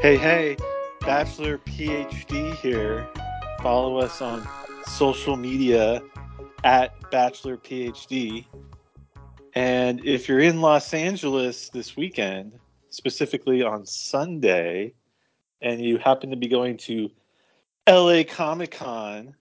[0.00, 0.56] Hey, hey,
[1.00, 3.08] Bachelor PhD here.
[3.60, 4.48] Follow us on
[4.84, 6.00] social media
[6.62, 8.46] at Bachelor PhD.
[9.54, 14.94] And if you're in Los Angeles this weekend, specifically on Sunday,
[15.62, 17.10] and you happen to be going to
[17.88, 19.34] LA Comic Con,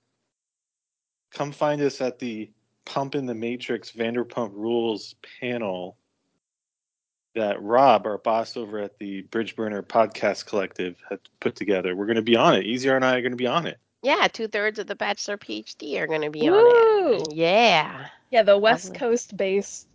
[1.32, 2.50] come find us at the
[2.84, 6.00] Pump in the Matrix Vanderpump Rules panel
[7.38, 11.96] that Rob, our boss over at the Bridge Burner Podcast Collective, had put together.
[11.96, 12.66] We're going to be on it.
[12.66, 13.80] Easier and I are going to be on it.
[14.04, 16.58] Yeah, two thirds of the Bachelor PhD are going to be Woo!
[16.58, 17.34] on it.
[17.34, 18.08] Yeah.
[18.30, 19.00] Yeah, the West Lovely.
[19.00, 19.88] Coast based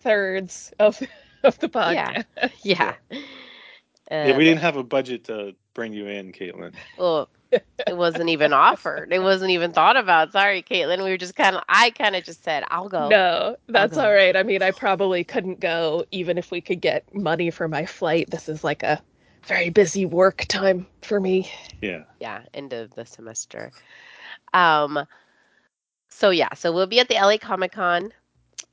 [0.00, 1.00] thirds of
[1.42, 2.24] of the podcast.
[2.36, 2.48] Yeah.
[2.62, 2.94] Yeah.
[4.10, 6.74] yeah, Uh, we didn't have a budget to bring you in, Caitlin.
[6.98, 9.12] Well, it wasn't even offered.
[9.12, 10.32] It wasn't even thought about.
[10.32, 11.02] Sorry, Caitlin.
[11.02, 11.62] We were just kind of.
[11.68, 14.04] I kind of just said, "I'll go." No, that's go.
[14.04, 14.36] all right.
[14.36, 18.30] I mean, I probably couldn't go even if we could get money for my flight.
[18.30, 19.02] This is like a
[19.46, 21.50] very busy work time for me.
[21.80, 22.04] Yeah.
[22.20, 23.72] Yeah, end of the semester.
[24.54, 25.06] Um.
[26.08, 28.12] So yeah, so we'll be at the LA Comic Con.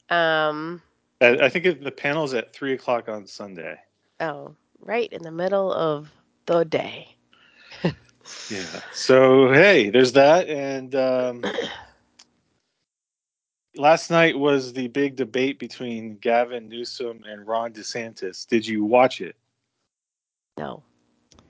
[0.09, 0.81] Um.
[1.19, 3.80] I, I think it, the panel's at 3 o'clock on Sunday.
[4.19, 6.12] Oh, right in the middle of
[6.45, 7.16] the day.
[8.50, 8.81] Yeah.
[8.94, 10.47] So, hey, there's that.
[10.47, 11.44] And um,
[13.75, 18.47] last night was the big debate between Gavin Newsom and Ron DeSantis.
[18.47, 19.36] Did you watch it?
[20.58, 20.84] No.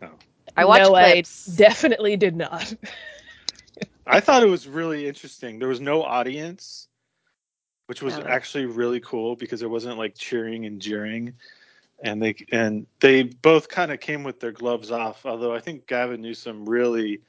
[0.02, 0.10] No.
[0.56, 1.50] I watched no, clips.
[1.50, 2.74] I definitely did not.
[4.08, 5.60] I thought it was really interesting.
[5.60, 6.88] There was no audience,
[7.88, 8.24] which was Oh.
[8.24, 11.34] actually really cool because there wasn't like cheering and jeering.
[12.04, 15.26] And they and they both kind of came with their gloves off.
[15.26, 17.22] Although I think Gavin Newsom really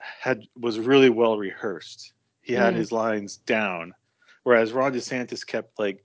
[0.00, 2.12] had was really well rehearsed.
[2.42, 2.78] He had Mm.
[2.78, 3.94] his lines down,
[4.42, 6.04] whereas Ron DeSantis kept like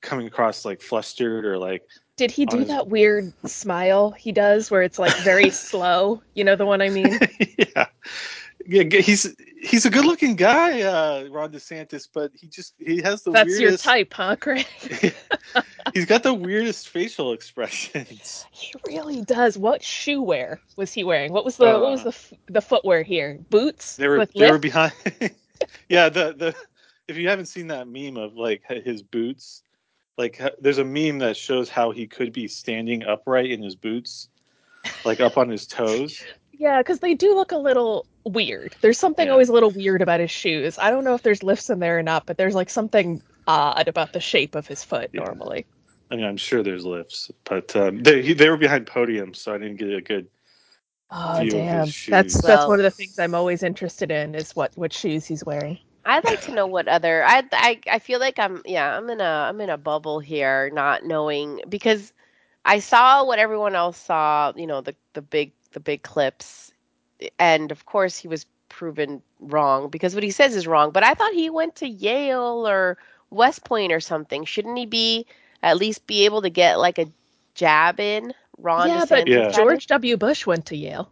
[0.00, 1.82] coming across like flustered or like
[2.16, 6.22] Did he do Honest- that weird smile he does where it's like very slow?
[6.34, 7.18] You know the one I mean?
[7.58, 7.86] yeah.
[8.70, 13.30] Yeah, he's he's a good-looking guy, uh, Ron DeSantis, but he just he has the
[13.30, 14.66] That's your type, huh, Craig?
[15.94, 18.44] he's got the weirdest facial expressions.
[18.52, 19.56] He really does.
[19.56, 21.32] What shoe wear was he wearing?
[21.32, 23.38] What was the what was Uh, the the footwear here?
[23.48, 24.92] Boots They were they were behind.
[25.88, 26.54] yeah, the the
[27.08, 29.62] if you haven't seen that meme of like his boots,
[30.18, 34.28] like there's a meme that shows how he could be standing upright in his boots,
[35.06, 36.22] like up on his toes.
[36.52, 38.76] Yeah, because they do look a little weird.
[38.80, 39.32] There's something Yeah.
[39.32, 40.78] always a little weird about his shoes.
[40.78, 43.88] I don't know if there's lifts in there or not, but there's like something odd
[43.88, 45.22] about the shape of his foot Yeah.
[45.24, 45.66] normally.
[46.10, 49.58] I mean, I'm sure there's lifts, but um, they they were behind podiums, so I
[49.58, 50.28] didn't get a good.
[51.10, 51.94] Oh View of his damn.
[52.08, 52.34] That's shoes.
[52.34, 55.44] that's Well- one of the things I'm always interested in is what what shoes he's
[55.44, 55.78] wearing.
[56.04, 59.20] I'd like to know what other I, I I feel like I'm yeah I'm in
[59.20, 62.12] a I'm in a bubble here not knowing because
[62.64, 66.72] I saw what everyone else saw you know the the big the big clips
[67.38, 71.14] and of course he was proven wrong because what he says is wrong but I
[71.14, 72.98] thought he went to Yale or
[73.30, 75.26] West Point or something shouldn't he be
[75.62, 77.06] at least be able to get like a
[77.54, 79.50] jab in Ron yeah, but Yeah.
[79.50, 80.16] George W.
[80.16, 81.10] Bush went to Yale.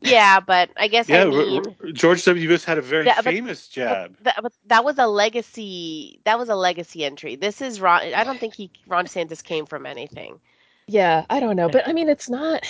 [0.00, 2.48] yeah but I guess Yeah, I R- mean R- George W.
[2.48, 4.16] Bush had a very Yeah, but- famous But jab.
[4.22, 6.20] that, but that was a legacy.
[6.24, 7.36] That was a legacy entry.
[7.36, 8.12] This is Ron.
[8.14, 10.40] I don't think he Ron DeSantis came from anything.
[10.86, 12.62] Yeah, I don't know, but I mean, it's not.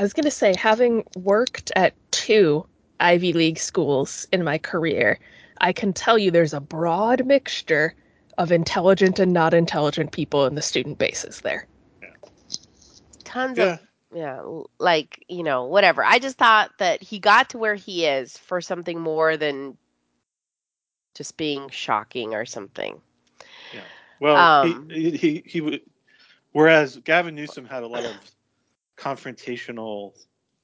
[0.00, 2.64] I was gonna say, having worked at two
[3.00, 5.18] Ivy League schools in my career,
[5.60, 7.94] I can tell you there's a broad mixture
[8.38, 11.66] of intelligent and not intelligent people in the student bases there.
[13.24, 13.80] Tons Yeah, of
[14.14, 14.40] yeah,
[14.78, 16.02] like you know, whatever.
[16.02, 19.76] I just thought that he got to where he is for something more than
[21.14, 23.02] just being shocking or something.
[23.74, 23.80] Yeah.
[24.18, 25.82] Well, um, he, he he he would.
[26.52, 28.16] Whereas Gavin Newsom had a lot of
[29.00, 30.12] confrontational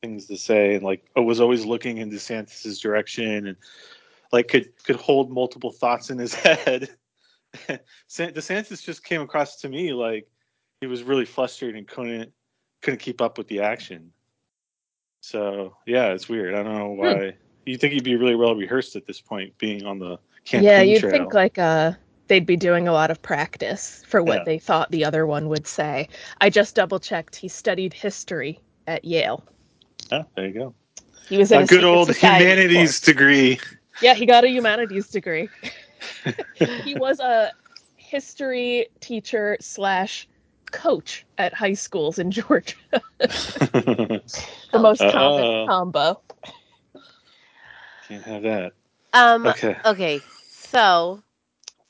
[0.02, 3.56] things to say, and like was always looking in DeSantis's direction, and
[4.32, 6.90] like could could hold multiple thoughts in his head.
[8.06, 10.28] San- DeSantis just came across to me like
[10.80, 12.30] he was really flustered and couldn't
[12.82, 14.12] couldn't keep up with the action.
[15.20, 16.54] So yeah, it's weird.
[16.54, 17.36] I don't know why.
[17.64, 20.82] You think he'd be really well rehearsed at this point, being on the campaign yeah,
[20.82, 21.12] you'd trail.
[21.12, 21.92] think like uh
[22.28, 24.44] they'd be doing a lot of practice for what Yeah.
[24.44, 26.08] they thought the other one would say.
[26.40, 27.36] I just double checked.
[27.36, 29.44] He studied history at Yale.
[30.12, 30.74] Oh, there you go.
[31.28, 33.00] He was A a good old humanities course.
[33.00, 33.58] degree.
[34.00, 35.48] Yeah, he got a humanities degree.
[36.54, 37.50] he was a
[37.96, 40.28] history teacher slash
[40.70, 42.74] coach at high schools in Georgia.
[43.18, 44.20] the
[44.74, 45.12] most Uh-oh.
[45.12, 46.20] common combo.
[48.08, 48.72] Can't have that.
[49.12, 49.46] Um.
[49.46, 49.76] Okay.
[49.84, 50.20] Okay.
[50.50, 51.22] So,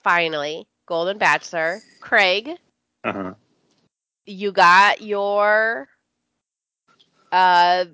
[0.07, 2.51] finally, Golden Bachelor, Craig,
[3.05, 3.35] Uh huh.
[4.27, 5.89] you got your
[7.33, 7.85] uh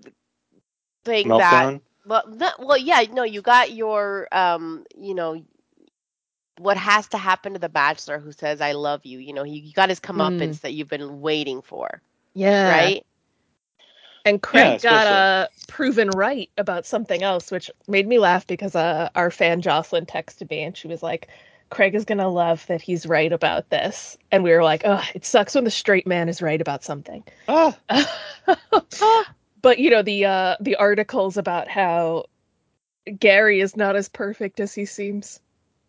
[1.05, 1.69] thing that
[2.07, 5.43] well no, well yeah no you got your um you know
[6.59, 9.61] what has to happen to the bachelor who says I love you you know he,
[9.61, 12.03] he got his comeuppance that you've been waiting for
[12.35, 12.93] Yeah.
[12.93, 13.05] right
[14.25, 18.75] And Craig Yeah, got uh, proven right about something else, which made me laugh because
[18.77, 21.29] uh, our fan Jocelyn texted me and she was like,
[21.73, 24.19] Craig is going to love that he's right about this.
[24.31, 27.25] And we were like, oh, it sucks when the straight man is right about something.
[27.49, 32.25] Ah, but, you know, the uh, the articles about how
[33.19, 35.41] Gary is not as perfect as he seems.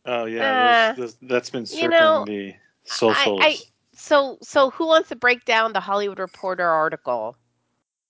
[0.06, 2.54] oh yeah, Uh, those- those- that's been you know, the
[2.86, 3.42] socials.
[3.44, 3.58] I,
[3.96, 7.36] so so who wants to break down the Hollywood Reporter article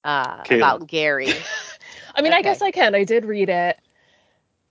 [0.04, 0.62] uh Caleb.
[0.81, 1.30] about Gary
[2.16, 2.94] I mean, I guess I can.
[2.94, 3.80] I did read it.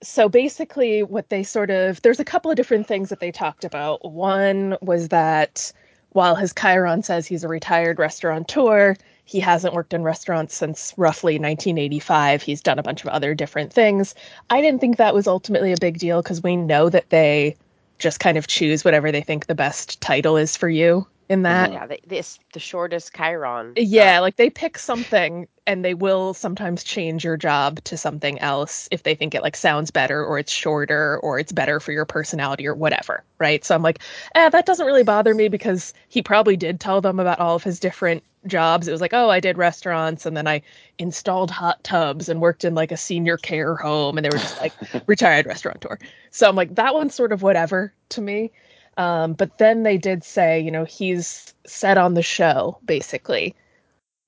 [0.03, 3.65] So basically, what they sort of there's a couple of different things that they talked
[3.65, 4.11] about.
[4.11, 5.73] One was that
[6.11, 11.35] while his Chiron says he's a retired restaurateur, he hasn't worked in restaurants since roughly
[11.35, 12.43] 1985.
[12.43, 14.15] He's done a bunch of other different things.
[14.51, 17.57] I didn't think that was ultimately a big deal because we know that they
[17.99, 21.73] just kind of choose whatever they think the best title is for you in that.
[21.73, 25.95] Yeah they, this the shortest Chiron uh, uh, Yeah, like they pick something and they
[25.95, 30.25] will sometimes change your job to something else if they think it like sounds better
[30.25, 33.65] or it's shorter or it's better for your personality or whatever, right?
[33.65, 34.01] So I'm like,
[34.35, 37.63] eh, that doesn't really bother me because he probably did tell them about all of
[37.63, 38.89] his different jobs.
[38.89, 40.63] It was like, oh, I did restaurants and then I
[40.99, 44.61] installed hot tubs and worked in like a senior care home and they were just
[44.61, 44.73] like
[45.07, 45.97] retired restaurateur.
[46.33, 48.51] So I'm like, that one's sort of whatever to me.
[48.97, 53.55] Um, but then they did say, you know, he's said on the show basically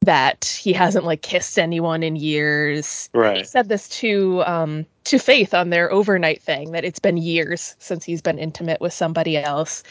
[0.05, 3.09] that he hasn't like kissed anyone in years.
[3.13, 3.39] Right.
[3.39, 7.75] He said this to um to Faith on their overnight thing that it's been years
[7.79, 9.83] since he's been intimate with somebody else.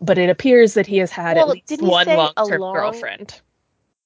[0.00, 2.74] But it appears that he has had Well, at least didn't one a long-term long-
[2.74, 3.40] girlfriend.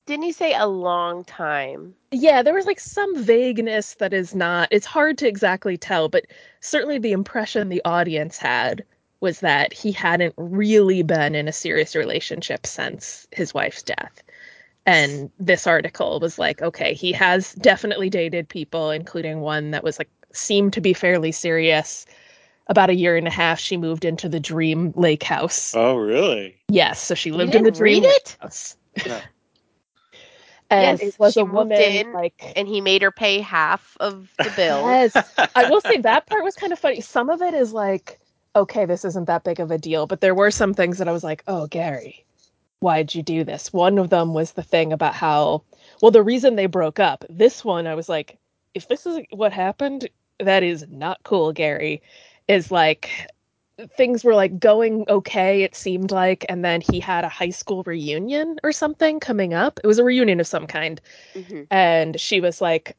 [0.06, 4.68] didn't he say a long time Yeah, there was like some vagueness that is not,
[4.70, 6.24] it's hard to exactly tell, but
[6.60, 8.84] certainly the impression the audience had
[9.20, 14.22] was that he hadn't really been in a serious relationship since his wife's death.
[14.88, 19.98] And this article was like, okay, he has definitely dated people, including one that was
[19.98, 22.06] like, seemed to be fairly serious.
[22.68, 25.74] About a year and a half, she moved into the Dream Lake House.
[25.76, 26.56] Oh really?
[26.68, 28.36] Yes, so she You lived in the Dream read Lake?
[28.40, 28.76] House.
[29.06, 29.20] No.
[30.70, 33.96] And Yes, it was she a woman in like and he made her pay half
[34.00, 35.16] of the bill Yes.
[35.54, 37.00] I will say that part was kind of funny.
[37.00, 38.20] Some of it is like,
[38.54, 41.12] okay, this isn't that big of a deal, but there were some things that I
[41.12, 42.26] was like, oh, Gary,
[42.80, 43.72] why'd you do this?
[43.72, 45.62] One of them was the thing about how,
[46.00, 47.24] well, the reason they broke up.
[47.28, 48.38] This one, I was like,
[48.74, 50.08] if this is what happened,
[50.38, 52.02] that is not cool, Gary.
[52.48, 53.10] Is like,
[53.96, 57.82] things were like going okay, it seemed like, and then he had a high school
[57.84, 59.80] reunion or something coming up.
[59.82, 61.00] It was a reunion of some kind
[61.34, 61.68] Mhm.
[61.70, 62.96] and she was like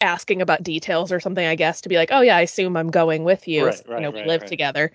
[0.00, 2.90] asking about details or something i guess to be like oh yeah i assume i'm
[2.90, 4.92] going with you Right, right, you know we right, live together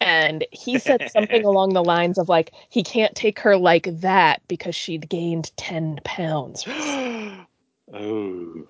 [0.00, 4.40] and he said something along the lines of like he can't take her like that
[4.48, 6.64] because she'd gained 10 pounds
[7.94, 8.66] oh.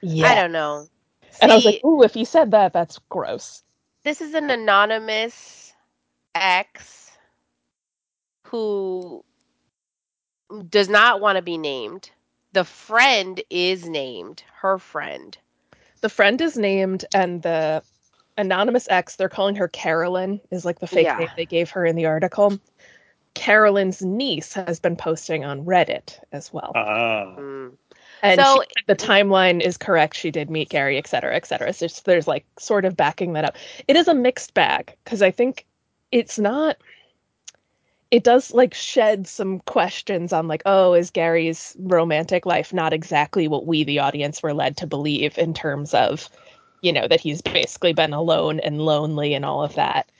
[0.00, 0.86] yeah I don't know.
[1.40, 3.62] and i was like ooh if he said that that's gross
[4.04, 5.72] this is an anonymous
[6.34, 7.12] ex
[8.44, 9.24] who
[10.68, 12.10] does not want to be named.
[12.52, 15.36] The friend is named, her friend.
[16.02, 17.82] the friend is named and the
[18.38, 21.18] anonymous X, they're calling her carolyn is like the fake Yeah.
[21.18, 22.58] name they gave her in the article
[23.34, 27.34] carolyn's niece has been posting on reddit as well Ah.
[27.38, 27.72] Mm.
[28.22, 30.16] And So- she, the timeline is correct.
[30.16, 31.72] She did meet Gary, et cetera, et cetera.
[31.72, 33.56] So it's- there's like sort of backing that up.
[33.88, 35.66] It is a mixed bag because I think
[36.12, 36.76] it's not.
[38.12, 43.48] It does like shed some questions on like, oh, is Gary's romantic life not exactly
[43.48, 46.28] what we, the audience, were led to believe in terms of,
[46.82, 50.10] you know, that he's basically been alone and lonely and all of that.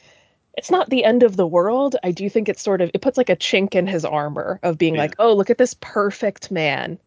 [0.57, 1.97] It's not the end of the world.
[2.03, 4.79] I do think it's sort of it puts like a chink in his armor of
[4.79, 5.03] being Yeah.
[5.03, 6.99] like, oh, look at this perfect man.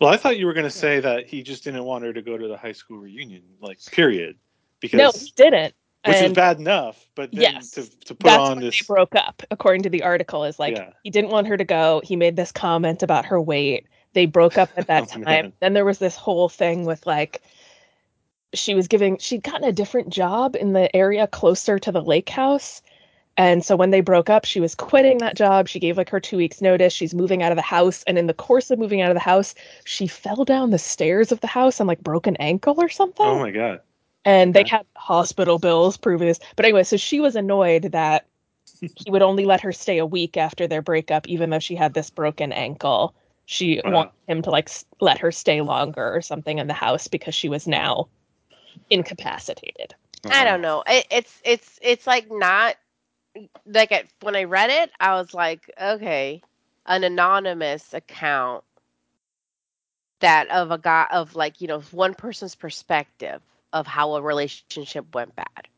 [0.00, 2.22] Well, I thought you were going to say that he just didn't want her to
[2.22, 4.36] go to the high school reunion, like period,
[4.80, 5.74] because No, he didn't.
[6.06, 7.08] which is bad enough.
[7.14, 7.70] But then Yes.
[7.72, 10.44] to to put that's on this, they broke up, according to the article.
[10.44, 10.90] Is like Yeah.
[11.02, 12.00] he didn't want her to go.
[12.04, 13.86] He made this comment about her weight.
[14.12, 15.22] They broke up at oh, that Oh, time.
[15.24, 15.52] man.
[15.60, 17.42] Then there was this whole thing with like
[18.54, 22.28] she was giving she'd gotten a different job in the area closer to the lake
[22.30, 22.82] house.
[23.36, 25.68] And so when they broke up, she was quitting that job.
[25.68, 26.92] She gave like her two weeks notice.
[26.92, 28.02] She's moving out of the house.
[28.06, 31.32] And in the course of moving out of the house, she fell down the stairs
[31.32, 33.80] of the house and like broke an ankle or something oh my god,
[34.24, 36.40] and they had hospital bills proving this.
[36.56, 38.26] But anyway, so she was annoyed that
[38.94, 41.94] he would only let her stay a week after their breakup, even though she had
[41.94, 43.14] this broken ankle.
[43.46, 43.92] She Wow.
[43.92, 47.48] wanted him to like let her stay longer or something in the house because she
[47.48, 48.08] was now
[48.90, 49.94] incapacitated.
[50.24, 50.56] I don't uh-huh.
[50.56, 50.82] know.
[50.86, 52.76] It, it's it's it's like not
[53.66, 56.42] like at, when I read it, I was like, okay,
[56.86, 58.64] an anonymous account
[60.20, 63.40] that of a guy of like you know one person's perspective
[63.72, 65.68] of how a relationship went bad.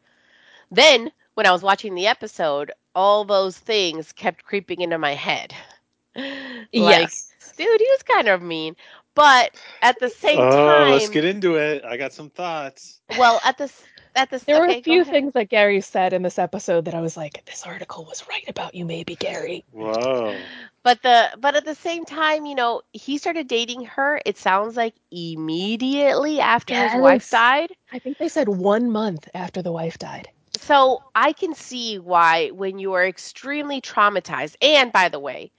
[0.71, 5.55] Then when I was watching the episode, all those things kept creeping into my head.
[6.17, 7.33] like, yes.
[7.57, 8.77] dude, he was kind of mean,
[9.21, 11.85] but at the same Oh, time, let's get into it.
[11.85, 13.01] I got some thoughts.
[13.09, 16.13] well, at the s- at the s- There were a few things that Gary said
[16.13, 19.65] in this episode that I was like, this article was right about you, maybe, Gary.
[19.73, 20.51] Whoa.
[20.83, 24.21] But the but at the same time, you know, he started dating her.
[24.25, 27.73] It sounds like immediately after his wife died.
[27.93, 30.29] I think they said one month after the wife died.
[30.57, 34.57] So I can see why when you are extremely traumatized.
[34.63, 35.53] And by the way,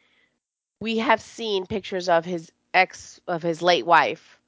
[0.80, 4.40] we have seen pictures of his ex of his late wife.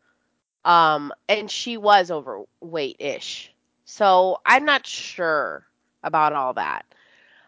[0.65, 3.53] Um and she was overweight-ish.
[3.85, 5.65] So I'm not sure
[6.03, 6.85] about all that.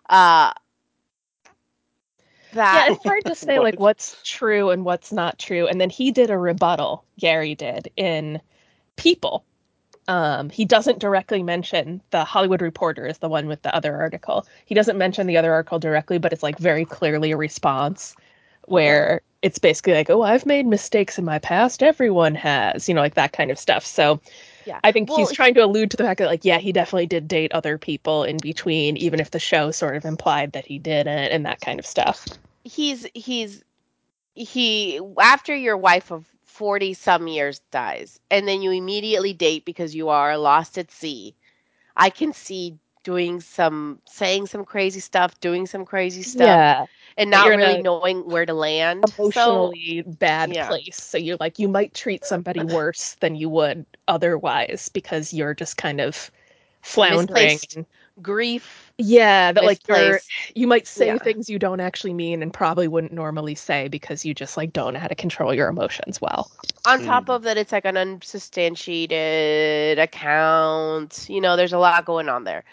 [0.10, 0.54] Uh
[2.52, 5.68] that Yeah, it's hard to say like what's true and what's not true.
[5.68, 8.42] And then he did a rebuttal, Gary did, in
[8.98, 9.46] People.
[10.08, 14.46] Um, he doesn't directly mention the Hollywood Reporter is the one with the other article.
[14.66, 18.16] He doesn't mention the other article directly, but it's like very clearly a response
[18.66, 21.84] where it's basically like, "Oh, I've made mistakes in my past.
[21.84, 23.86] Everyone has," you know, like that kind of stuff.
[23.86, 24.22] So
[24.66, 24.82] yeah.
[24.84, 27.08] I think Well, he's trying to allude to the fact that, like, yeah, he definitely
[27.08, 30.80] did date other people in between, even if the show sort of implied that he
[30.80, 32.28] didn't, and that kind of stuff.
[32.64, 33.64] he's he's
[34.36, 39.96] he after your wife of 40 some years dies and then you immediately date because
[39.96, 41.36] you are lost at sea
[41.98, 46.86] i can see doing some saying some crazy stuff doing some crazy stuff Yeah,
[47.18, 50.60] and not you're really knowing where to land so emotionally bad yeah.
[50.60, 51.02] place.
[51.02, 55.78] So you're like, you might treat somebody worse than you would otherwise because you're just
[55.78, 56.32] kind of
[56.82, 57.60] floundering.
[57.62, 57.78] Misplaced.
[58.22, 60.22] grief Yeah, that like you're
[60.56, 61.18] you might say Yeah.
[61.18, 64.94] things you don't actually mean and probably wouldn't normally say because you just like don't
[64.94, 66.50] know how to control your emotions well.
[66.86, 67.30] on top Mm.
[67.30, 72.64] of that it's like an unsubstantiated account you know there's a lot going on there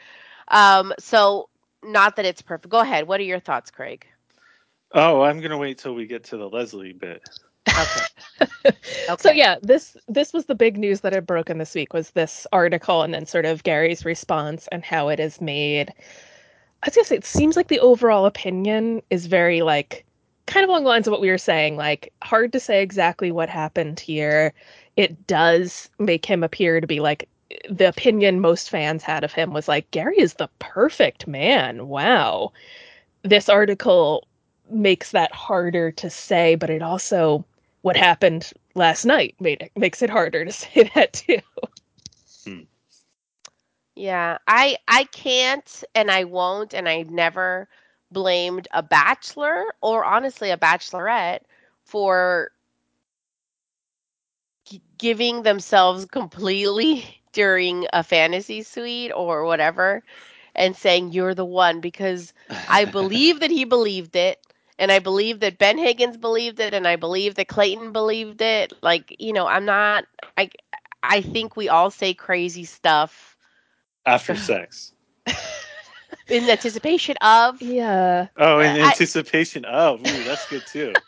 [0.49, 1.49] um so
[1.83, 4.07] not that it's perfect go ahead what are your thoughts craig
[4.95, 7.23] Oh, I'm gonna wait till we get to the Leslie bit.
[7.69, 8.77] okay
[9.19, 12.47] So yeah, this this was the big news that had broken this week was this
[12.53, 15.93] article and then sort of Gary's response and how it is made.
[16.83, 20.05] I was gonna say it seems like the overall opinion is very like
[20.47, 23.31] kind of along the lines of what we were saying, like hard to say exactly
[23.31, 24.53] what happened here.
[24.97, 27.29] It does make him appear to be like
[27.71, 31.89] the opinion most fans had of him was like Gary is the perfect man.
[31.89, 32.53] Wow.
[33.23, 34.27] This article
[34.73, 37.45] makes that harder to say, but it also
[37.83, 41.39] what happened last night made it makes it harder to say that too.
[42.45, 42.63] Hmm.
[43.95, 47.69] Yeah, I I can't and I won't and I've never
[48.11, 51.43] blamed a bachelor or honestly a bachelorette
[51.85, 52.53] for
[54.67, 60.03] g- giving themselves completely during a fantasy suite or whatever
[60.55, 62.33] and saying you're the one because
[62.67, 64.39] I believe that he believed it
[64.83, 68.73] and I believe that Ben Higgins believed it and I believe that Clayton believed it.
[68.83, 70.05] Like, you know, I'm not
[70.37, 70.51] I
[71.03, 73.39] I think we all say crazy stuff
[74.07, 74.95] after sex.
[76.29, 78.29] in anticipation of Yeah.
[78.37, 80.03] Oh, in I- anticipation of.
[80.03, 81.03] Ooh, that's good too.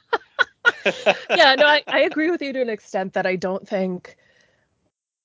[1.33, 4.17] Yeah, no, I, I agree with you to an extent that I don't think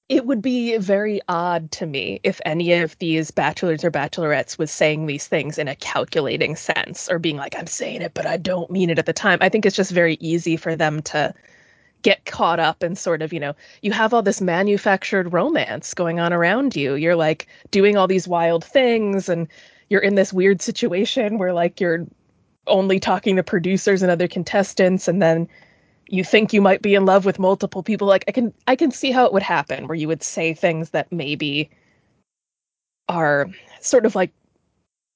[0.10, 4.72] it would be very odd to me if any of these bachelors or bachelorettes was
[4.72, 8.38] saying these things in a calculating sense or being like, I'm saying it, but I
[8.38, 9.38] don't mean it at the time.
[9.40, 11.32] I think it's just very easy for them to
[12.02, 16.20] get caught up and sort of, you know, you have all this manufactured romance going
[16.20, 16.96] on around you.
[16.96, 19.48] You're like doing all these wild things and
[19.90, 22.08] you're in this weird situation where like you're
[22.66, 25.48] only talking to producers and other contestants and then
[26.10, 28.92] you think you might be in love with multiple people like i can i can
[28.92, 31.70] see how it would happen where you would say things that maybe
[33.08, 33.48] are
[33.82, 34.32] sort of like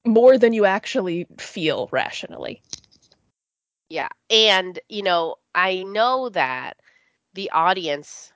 [0.05, 2.61] more than you actually feel rationally
[3.89, 4.09] Yeah.
[4.29, 6.77] And, you know, I know that
[7.33, 8.31] the audience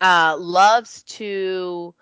[0.00, 1.94] uh loves to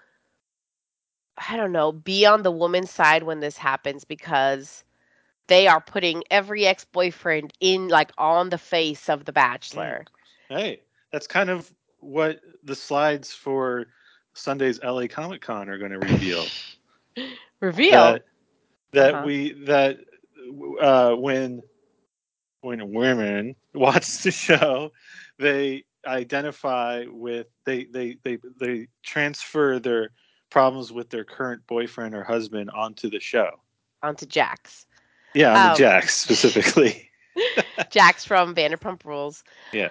[1.51, 4.85] I don't know, be on the woman's side when this happens because
[5.51, 10.07] they are putting every ex-boyfriend in like on the face of the bachelor.
[10.49, 10.81] hey,
[11.13, 13.87] that's kind of what the slides for
[14.33, 16.45] Sunday's LA Comic Con are going to reveal.
[17.61, 17.91] Reveal.
[17.91, 18.25] that
[18.93, 19.27] that Uh-huh.
[19.27, 19.99] we that
[20.81, 21.61] uh, when
[22.63, 24.93] when women watch the show,
[25.39, 30.11] they identify with they they they they transfer their
[30.49, 33.51] problems with their current boyfriend or husband onto the show.
[34.03, 34.87] Onto Jax.
[35.35, 37.11] Yeah, on Um, Jax specifically.
[37.91, 39.45] Jax from Vanderpump Rules.
[39.73, 39.91] Yeah.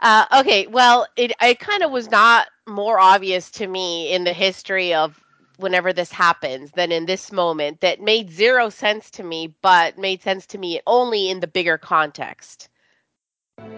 [0.00, 4.32] Uh, okay, well, it it kind of was not more obvious to me in the
[4.32, 5.24] history of
[5.56, 10.20] whenever this happens than in this moment that made zero sense to me, but made
[10.22, 12.68] sense to me only in the bigger context.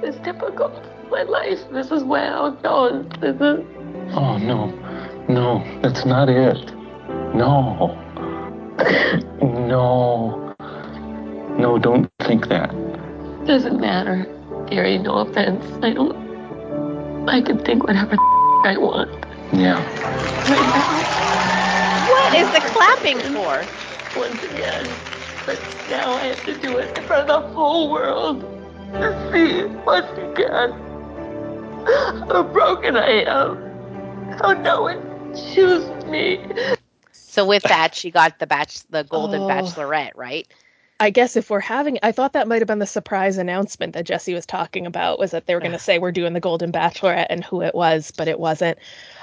[0.02, 0.72] It's difficult.
[1.10, 1.60] My life.
[1.70, 3.08] This is where I was going.
[3.20, 3.64] This is.
[4.14, 4.66] Oh, no.
[5.28, 6.72] No, that's not it.
[7.34, 8.02] No.
[9.42, 10.45] No.
[11.58, 12.70] No, don't think that.
[13.46, 14.26] Doesn't matter.
[14.68, 15.64] Gary, no offense.
[15.82, 16.16] I don't.
[17.28, 18.16] I can think whatever
[18.64, 19.10] I want.
[19.52, 19.78] Yeah.
[20.48, 23.64] Right now, What is the clapping for?
[24.18, 24.86] once again.
[25.44, 25.60] But
[25.90, 28.40] now I have to do it in front of the whole world.
[28.92, 30.72] To see once again
[32.30, 33.56] how broken I am.
[34.40, 36.40] How no one chooses me.
[37.12, 39.48] So with that, she got the batch, the Golden Oh.
[39.48, 40.46] Bachelorette, right?
[40.98, 44.06] I guess if we're having, I thought that might have been the surprise announcement that
[44.06, 46.72] Jesse was talking about was that they were going to say we're doing the Golden
[46.72, 48.78] Bachelorette and who it was, but it wasn't.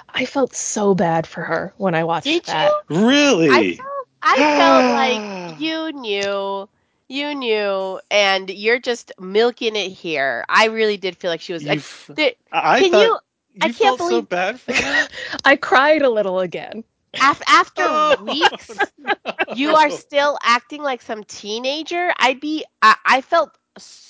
[0.10, 2.72] I felt so bad for her when I watched Did that.
[2.90, 3.08] you?
[3.08, 3.50] really?
[3.50, 6.70] I felt, I felt like you knew,
[7.08, 10.46] you knew, and you're just milking it here.
[10.50, 13.20] I really did feel like she was You like, f- did, I can thought you?
[13.62, 15.08] I can't felt so believe- bad for her.
[15.46, 16.84] I cried a little again.
[17.22, 19.14] Af- after Oh, weeks, no.
[19.50, 22.12] you are still acting like some teenager.
[22.20, 23.58] I'd be, I, I felt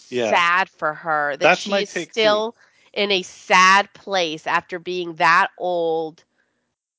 [0.10, 0.38] Yeah.
[0.38, 2.12] sad for her that That's she my is too.
[2.12, 2.56] still
[2.94, 6.24] in a sad place after being that old,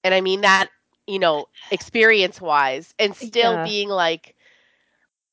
[0.04, 0.68] and I mean that,
[1.06, 3.58] you know, experience wise, and still Yeah.
[3.58, 4.34] being like.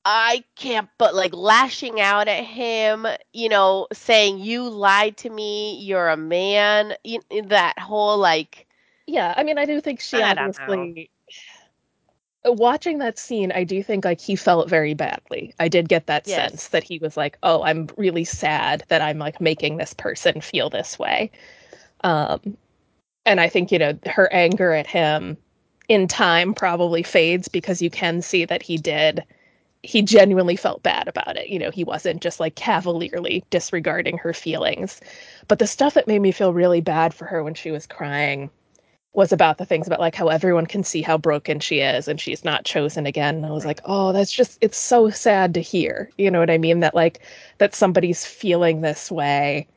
[0.04, 5.78] I can't, but like lashing out at him, you know, saying you lied to me,
[5.80, 8.66] you're a man, you, that whole like,
[9.06, 11.10] Yeah, I mean, I do think she I obviously.
[12.44, 15.54] Watching that scene, I do think like he felt very badly.
[15.60, 16.50] I did get that Yes.
[16.50, 20.40] sense that he was like, "Oh, I'm really sad that I'm like making this person
[20.40, 21.30] feel this way."
[22.04, 22.56] Um,
[23.26, 25.36] and I think you know her anger at him
[25.88, 29.24] in time probably fades because you can see that he did.
[29.82, 31.48] He genuinely felt bad about it.
[31.48, 35.00] You know, he wasn't just like cavalierly disregarding her feelings.
[35.48, 38.50] But the stuff that made me feel really bad for her when she was crying
[39.14, 42.20] was about the things about like how everyone can see how broken she is and
[42.20, 43.36] she's not chosen again.
[43.36, 46.10] And I was like, oh, that's just it's so sad to hear.
[46.16, 46.80] You know what I mean?
[46.80, 47.20] That like
[47.58, 49.68] that somebody's feeling this way.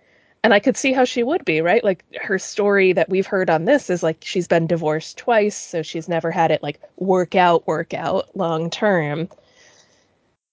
[0.43, 1.84] And I could see how she would be, right?
[1.84, 5.82] Like her story that we've heard on this is like she's been divorced twice, so
[5.82, 9.28] she's never had it like work out, work out long term.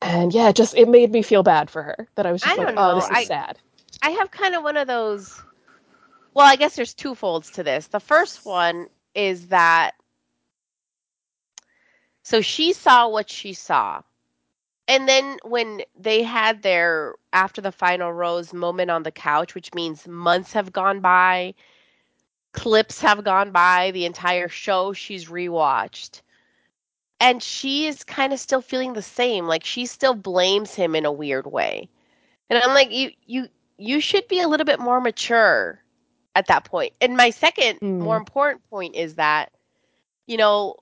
[0.01, 2.59] And yeah, it just it made me feel bad for her that I was just
[2.59, 3.59] I like, oh, this is I- sad.
[4.05, 5.41] I have kind of one of those.
[6.35, 7.89] Well, I guess there's two folds to this.
[7.89, 9.93] The first one is that.
[12.23, 14.03] So she saw what she saw.
[14.89, 19.75] And then when they had their after the final rose moment on the couch, which
[19.75, 21.55] means months have gone by,
[22.53, 26.23] clips have gone by, the entire show she's rewatched.
[27.21, 29.47] And she is kind of still feeling the same.
[29.47, 31.89] Like she still blames him in a weird way.
[32.51, 35.82] And I'm like, you you you should be a little bit more mature
[36.35, 36.93] at that point.
[37.01, 37.99] And my second Mm.
[37.99, 39.53] more important point is that,
[40.27, 40.77] you know,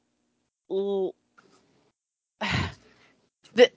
[3.54, 3.70] the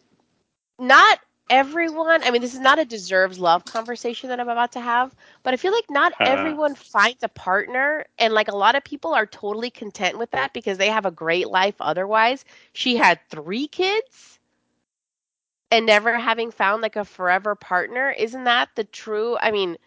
[0.79, 2.23] not everyone.
[2.23, 5.53] I mean, this is not a deserves love conversation that I'm about to have, but
[5.53, 9.25] I feel like not everyone finds a partner, and like a lot of people are
[9.25, 11.75] totally content with that because they have a great life.
[11.79, 14.39] Otherwise, she had three kids
[15.71, 18.09] and never having found like a forever partner.
[18.11, 19.37] Isn't that the true?
[19.41, 19.77] I mean,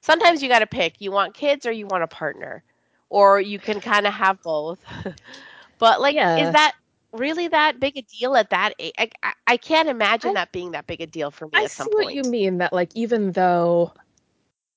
[0.00, 1.00] sometimes you got to pick.
[1.00, 2.62] You want kids or you want a partner,
[3.08, 4.78] or you can kind of have both.
[5.78, 6.36] but like, Yeah.
[6.48, 6.74] is that
[7.12, 8.92] really that big a deal at that age?
[8.98, 11.64] I, I, I can't imagine I- that being that big a deal for me I
[11.64, 12.04] at some see point.
[12.06, 13.92] what you mean that like even though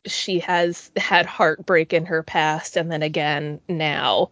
[0.06, 4.32] she has had heartbreak in her past and then again now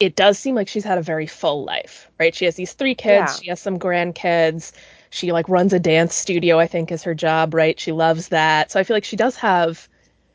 [0.00, 2.94] it does seem like she's had a very full life right she has these three
[2.94, 3.40] kids Yeah.
[3.42, 4.72] she has some grandkids
[5.10, 8.70] she like runs a dance studio i think is her job right she loves that
[8.70, 9.86] so i feel like she does have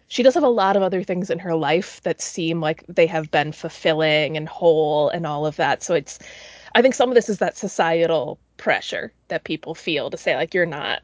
[0.07, 3.07] she does have a lot of other things in her life that seem like they
[3.07, 6.19] have been fulfilling and whole and all of that so it's
[6.75, 10.53] i think some of this is that societal pressure that people feel to say like
[10.53, 11.01] you're not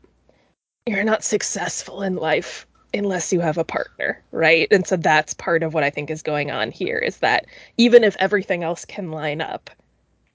[0.85, 4.67] you're not successful in life unless you have a partner, right?
[4.71, 7.45] And so that's part of what I think is going on here is that
[7.77, 9.69] even if everything else can line up,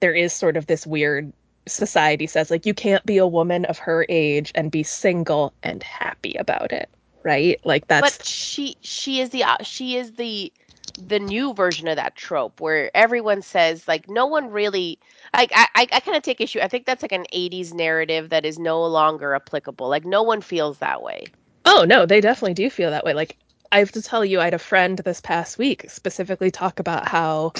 [0.01, 1.31] there is sort of this weird
[1.67, 5.83] society says like you can't be a woman of her age and be single and
[5.83, 6.89] happy about it,
[7.23, 7.59] right?
[7.65, 10.53] Like that's but she she is the she is the
[10.97, 14.99] the new version of that trope where everyone says like no one really
[15.33, 16.59] like I I, I kind of take issue.
[16.59, 19.87] I think that's like an 80s narrative that is no longer applicable.
[19.89, 21.33] Like no one feels that way.
[21.65, 23.13] Oh no, they definitely do feel that way.
[23.13, 23.37] Like
[23.71, 27.07] I have to tell you, I had a friend this past week specifically talk about
[27.07, 27.53] how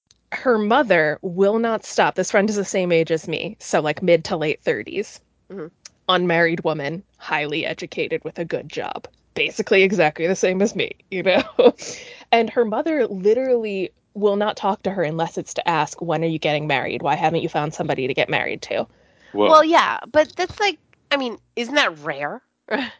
[0.32, 2.14] her mother will not stop.
[2.14, 5.20] This friend is the same age as me, so like mid to late 30s.
[5.50, 5.70] Mhm.
[6.08, 9.06] Unmarried woman, highly educated with a good job.
[9.34, 11.42] Basically exactly the same as me, you know?
[12.32, 16.26] and her mother literally will not talk to her unless it's to ask, when are
[16.28, 17.00] you getting married?
[17.02, 18.86] Why haven't you found somebody to get married to?
[19.32, 19.48] Whoa.
[19.48, 20.78] Well, yeah, but that's like
[21.10, 22.42] I mean, isn't that rare?
[22.70, 22.90] like,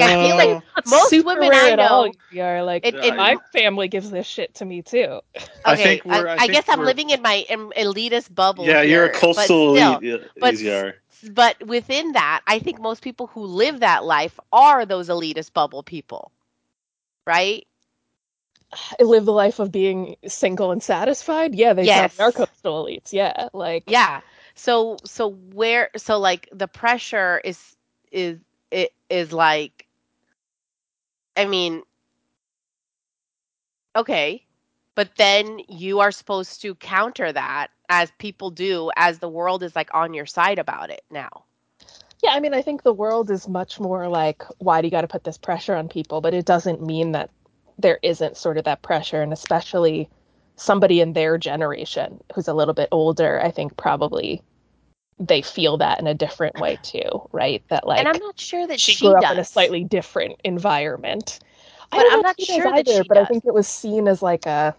[0.00, 3.88] I feel like Most super women rare I know- are like It- it- my family
[3.88, 5.20] gives this shit to me too.
[5.64, 8.66] I think I, we're- I I think guess I'm living in my elitist bubble.
[8.66, 10.94] yeah, you're a here, but coastal still, elite, but EZR.
[11.22, 15.82] But within that, I think most people who live that life are those elitist bubble
[15.82, 16.32] people,
[17.26, 17.66] right?
[19.00, 21.54] I live the life of being single and satisfied.
[21.54, 22.32] Yeah, they Yes.
[22.32, 23.12] coastal elites.
[23.12, 24.20] Yeah, like Yeah.
[24.54, 27.76] So so where so like the pressure is
[28.10, 28.38] is
[28.70, 29.86] it is like
[31.36, 31.82] I mean
[33.96, 34.44] okay,
[34.94, 39.74] but then you are supposed to counter that as people do as the world is
[39.76, 41.44] like on your side about it now.
[42.22, 45.02] Yeah, I mean, I think the world is much more like, why do you got
[45.02, 46.20] to put this pressure on people?
[46.20, 47.30] But it doesn't mean that
[47.78, 49.20] there isn't sort of that pressure.
[49.20, 50.08] And especially
[50.56, 54.42] somebody in their generation who's a little bit older, I think probably
[55.18, 57.62] they feel that in a different way too, right?
[57.68, 59.24] That like and I'm not sure that she, she, grew does.
[59.24, 61.40] up in a slightly different environment.
[61.92, 63.68] I But I'm if not does sure that either, she but I think it was
[63.68, 64.74] seen as like a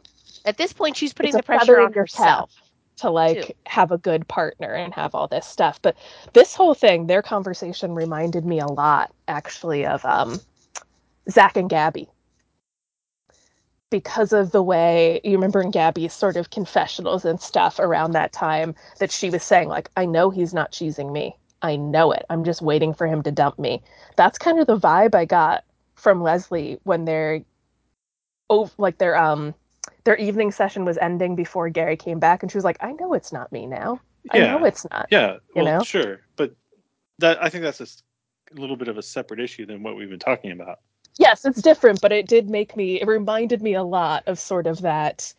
[0.46, 2.52] At this point she's putting the pressure on herself.
[2.98, 3.54] To like too.
[3.66, 5.82] have a good partner and have all this stuff.
[5.82, 5.96] But
[6.34, 10.40] this whole thing, their conversation reminded me a lot actually of um
[11.30, 12.08] Zach and Gabby.
[13.90, 18.34] Because of the way you remember in Gabby's sort of confessionals and stuff around that
[18.34, 21.38] time that she was saying, like, I know he's not choosing me.
[21.62, 22.26] I know it.
[22.30, 23.82] I'm just waiting for him to dump me.
[24.18, 25.64] That's kind of the vibe I got
[25.96, 27.42] from Leslie when they're
[28.50, 29.54] oh like they're um
[30.08, 33.14] their evening session was ending before Gary came back and she was like, I know
[33.14, 34.00] it's not me now.
[34.32, 35.08] I know it's not.
[35.12, 35.84] Yeah, you well, know?
[35.84, 36.56] sure, but
[37.20, 37.88] that I think that's a
[38.60, 40.80] little bit of a separate issue than what we've been talking about.
[41.20, 44.66] Yes, it's different, but it did make me it reminded me a lot of sort
[44.66, 45.34] of that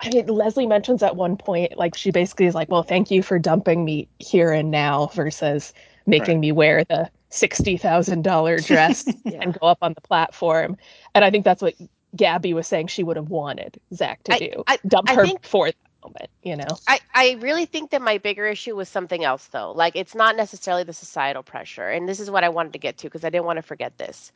[0.00, 3.22] I mean, Leslie mentions at one point, like she basically is like, "Well, thank you
[3.22, 5.72] for dumping me here and now," versus
[6.06, 6.40] making Right.
[6.40, 9.38] me wear the sixty thousand dollar dress Yeah.
[9.42, 10.76] and go up on the platform.
[11.14, 11.74] And I think that's what
[12.16, 15.26] Gabby was saying she would have wanted Zach to I- do, I- dump I her
[15.26, 16.30] think- for that moment.
[16.42, 16.66] You know?
[16.88, 19.72] I, I really think that my bigger issue was something else though.
[19.72, 21.88] Like it's not necessarily the societal pressure.
[21.88, 23.96] And this is what I wanted to get to because I didn't want to forget
[23.98, 24.32] this.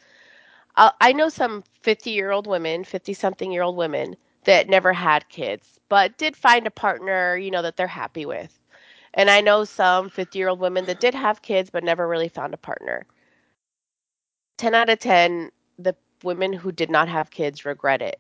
[0.77, 4.93] Uh, I know some 50 year old women, 50 something year old women that never
[4.93, 8.57] had kids, but did find a partner, you know, that they're happy with.
[9.15, 12.29] And I know some 50 year old women that did have kids but never really
[12.29, 13.07] found a partner.
[14.59, 18.19] 10 out of 10, the women who did not have kids regret it.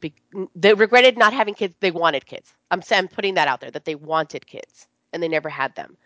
[0.00, 0.14] Be-
[0.54, 1.74] they regretted not having kids.
[1.80, 2.52] They wanted kids.
[2.70, 5.96] I'm, I'm putting that out there that they wanted kids and they never had them.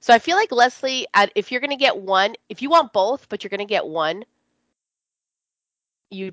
[0.00, 2.92] So I feel like Leslie, at- if you're going to get one, if you want
[2.92, 4.24] both, but you're going to get one,
[6.10, 6.32] you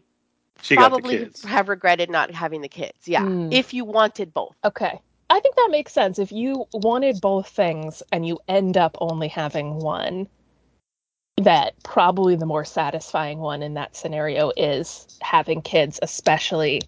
[0.62, 3.08] She probably have regretted not having the kids.
[3.08, 3.24] Yeah.
[3.24, 3.54] Mm.
[3.54, 4.56] If you wanted both.
[4.64, 5.02] Okay.
[5.30, 6.20] I think that makes sense.
[6.20, 10.28] If you wanted both things and you end up only having one,
[11.38, 16.82] that probably the more satisfying one in that scenario is having kids, especially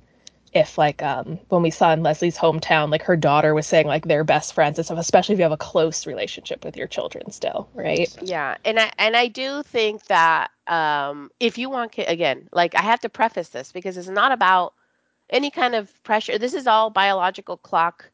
[0.54, 4.08] if like um when we saw in Leslie's hometown, like her daughter was saying like
[4.08, 7.30] they're best friends and stuff, especially if you have a close relationship with your children
[7.32, 8.10] still, right?
[8.22, 12.74] Yeah, and I and I do think that um, if you want, ki- again, like
[12.76, 14.74] I have to preface this because it's not about
[15.30, 16.38] any kind of pressure.
[16.38, 18.10] This is all biological clock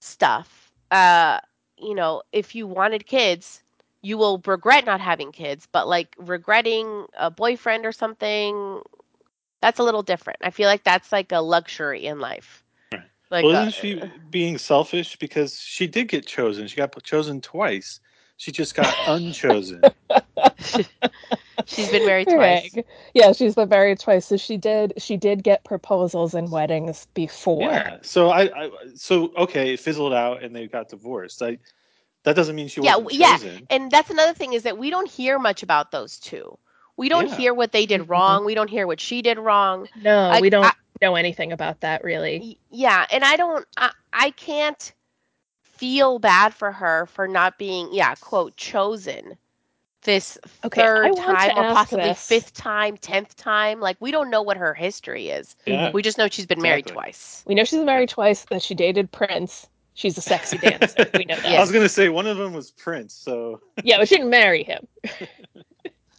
[0.00, 0.70] stuff.
[0.90, 1.40] Uh,
[1.78, 3.62] you know, if you wanted kids,
[4.04, 8.82] you will regret not having kids, but like regretting a boyfriend or something,
[9.62, 10.40] that's a little different.
[10.42, 12.62] I feel like that's like a luxury in life.
[12.92, 13.02] Right.
[13.30, 16.68] Like, well, uh, isn't she being selfish because she did get chosen?
[16.68, 18.00] She got chosen twice.
[18.36, 19.80] She just got unchosen.
[21.64, 22.72] she's been married twice.
[22.72, 22.84] Greg.
[23.14, 27.62] Yeah, she's been married twice, so she did she did get proposals and weddings before.
[27.62, 27.98] yeah.
[28.02, 31.42] So I, I, so okay, it fizzled out and they got divorced.
[31.42, 31.58] I,
[32.24, 33.36] that doesn't mean she Yeah, wasn't w- yeah.
[33.36, 33.66] chosen.
[33.70, 36.58] And that's another thing is that we don't hear much about those two.
[36.96, 37.36] We don't Yeah.
[37.36, 38.08] hear what they did Mhm.
[38.08, 38.44] wrong.
[38.44, 39.88] We don't hear what she did wrong.
[39.96, 42.58] No, I- we don't I- know anything about that really.
[42.70, 44.92] Yeah, and I don't I, I can't
[45.62, 49.36] feel bad for her for not being, yeah, quote, chosen
[50.02, 52.26] this Okay, third time or possibly this.
[52.26, 53.80] fifth time, tenth time.
[53.80, 55.56] Like we don't know what her history is.
[55.66, 55.90] Yeah.
[55.90, 57.42] We just know she's been married twice.
[57.46, 59.66] We know she's married twice, that she dated Prince.
[59.94, 61.08] She's a sexy dancer.
[61.14, 61.46] We know that.
[61.46, 64.62] I was gonna say one of them was Prince, so Yeah, but she didn't marry
[64.62, 64.86] him.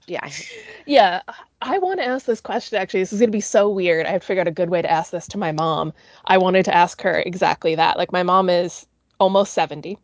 [0.08, 0.30] Yeah.
[0.88, 1.22] Yeah,
[1.64, 3.00] I want to ask this question actually.
[3.00, 4.06] This is going to be so weird.
[4.06, 5.94] I have to figure out a good way to ask this to my mom.
[6.26, 7.98] I wanted to ask her exactly that.
[7.98, 8.86] Like, my mom is
[9.20, 9.98] almost 70.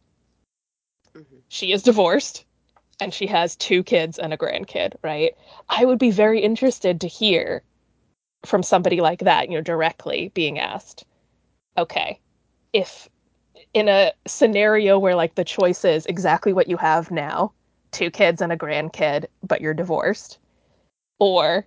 [1.15, 1.23] Mhm.
[1.49, 2.45] She is divorced
[2.99, 5.35] and she has two kids and a grandkid, right?
[5.69, 7.61] I would be very interested to hear
[8.43, 11.05] from somebody like that, you know, directly being asked,
[11.77, 12.19] okay,
[12.73, 13.07] if
[13.73, 17.51] in a scenario where like the choice is exactly what you have now,
[17.91, 20.39] two kids and a grandkid, but you're divorced,
[21.19, 21.65] or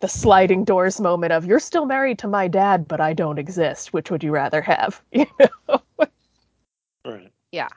[0.00, 3.92] the sliding doors moment of you're still married to my dad, but I don't exist.
[3.92, 5.02] Which would you rather have?
[5.12, 5.26] You
[5.68, 5.82] know,
[7.04, 7.32] right.
[7.52, 7.68] Yeah.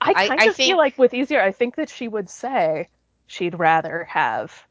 [0.00, 2.28] I I- kind I of think- feel like with easier, I think that she would
[2.30, 2.88] say
[3.26, 4.66] she'd rather have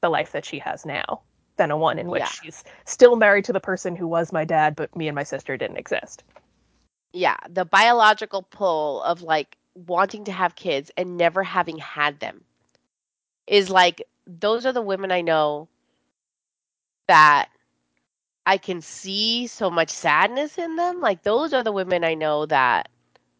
[0.00, 1.20] the life that she has now
[1.56, 2.26] than a one in which Yeah.
[2.42, 5.56] she's still married to the person who was my dad, but me and my sister
[5.56, 6.24] didn't exist.
[7.14, 7.38] Yeah.
[7.48, 12.44] The biological pull of like wanting to have kids and never having had them
[13.46, 15.68] is like those are the women I know
[17.08, 17.48] that
[18.46, 21.00] I can see so much sadness in them.
[21.00, 22.88] Like those are the women I know that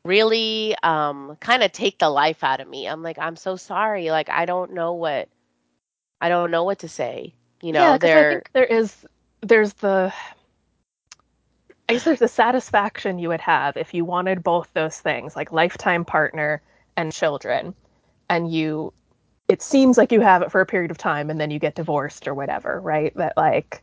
[0.05, 2.87] really um kind of take the life out of me.
[2.89, 4.11] I'm like I'm so sorry.
[4.11, 5.29] Like I don't know what
[6.21, 7.35] I don't know what to say.
[7.63, 9.07] You know, yeah, 'cause I think there is
[9.43, 10.13] there's the
[11.89, 15.53] I guess there's the satisfaction you would have if you wanted both those things, like
[15.53, 16.63] lifetime partner
[16.97, 17.75] and children,
[18.31, 18.93] and you
[19.49, 21.75] it seems like you have it for a period of time and then you get
[21.75, 23.15] divorced or whatever, right?
[23.17, 23.83] That like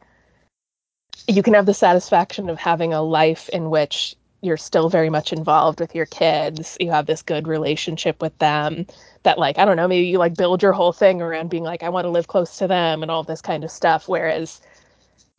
[1.28, 5.32] you can have the satisfaction of having a life in which you're still very much
[5.32, 6.78] involved with your kids.
[6.80, 8.88] You have this good relationship with them
[9.22, 11.84] that like, I don't know, maybe you like build your whole thing around being like
[11.84, 14.62] I want to live close to them and all this kind of stuff whereas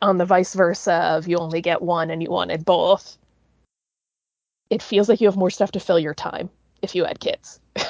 [0.02, 3.16] on the vice versa of you only get one and you wanted both.
[4.70, 6.50] It feels like you have more stuff to fill your time
[6.82, 7.60] if you had kids.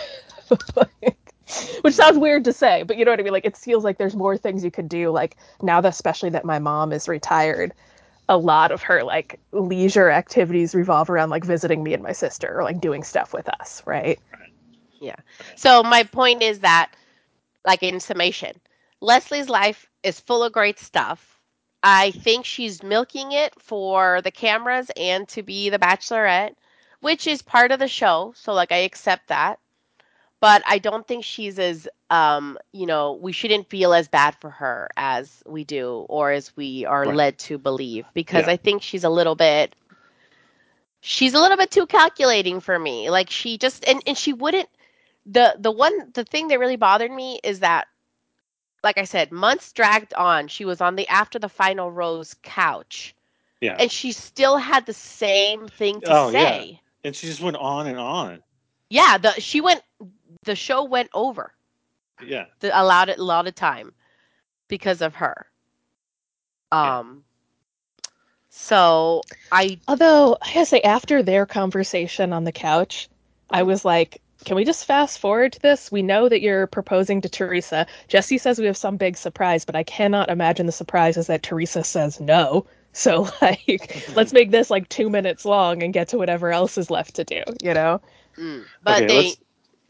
[0.76, 1.32] Like,
[1.80, 3.32] which sounds weird to say but you know what i mean?
[3.32, 6.44] Like it feels like there's more things you could do like now that especially that
[6.44, 7.72] my mom is retired
[8.28, 12.58] a lot of her like leisure activities revolve around like visiting me and my sister
[12.58, 14.18] or like doing stuff with us right?
[15.02, 15.16] Yeah.
[15.56, 16.92] So my point is that,
[17.66, 18.60] like in summation,
[19.00, 21.31] Leslie's life is full of great stuff.
[21.82, 26.54] I think she's milking it for the cameras and to be the bachelorette,
[27.00, 28.32] which is part of the show.
[28.36, 29.58] So like I accept that.
[30.40, 34.50] But I don't think she's as um, you know, we shouldn't feel as bad for
[34.50, 37.14] her as we do or as we are Right.
[37.14, 38.48] led to believe because Yeah.
[38.48, 39.74] I think she's a little bit
[41.00, 43.10] she's a little bit too calculating for me.
[43.10, 44.68] Like she just and, and she wouldn't
[45.26, 47.86] the the one the thing that really bothered me is that
[48.82, 50.48] like I said, months dragged on.
[50.48, 53.14] She was on the after the final rose couch
[53.60, 53.76] Yeah.
[53.78, 56.64] and she still had the same thing to Oh, yeah.
[56.64, 56.80] say.
[57.04, 58.42] and she just went on and on.
[58.90, 59.82] Yeah, the she went
[60.44, 61.52] the show went over.
[62.24, 62.46] Yeah.
[62.60, 63.92] The allowed it a lot of time
[64.68, 65.46] because of her.
[66.72, 66.98] Yeah.
[67.00, 67.24] Um
[68.48, 73.08] so I Although I gotta say, after their conversation on the couch,
[73.50, 75.90] I was like, "Can we just fast forward to this?
[75.92, 77.86] We know that you're proposing to Theresa.
[78.08, 81.42] Jesse says we have some big surprise, but I cannot imagine the surprise is that
[81.42, 82.66] Theresa says no.
[82.92, 86.90] So like, let's make this like two minutes long and get to whatever else is
[86.90, 87.42] left to do.
[87.62, 88.00] You know?
[88.36, 89.36] Mm, but Okay, they let's-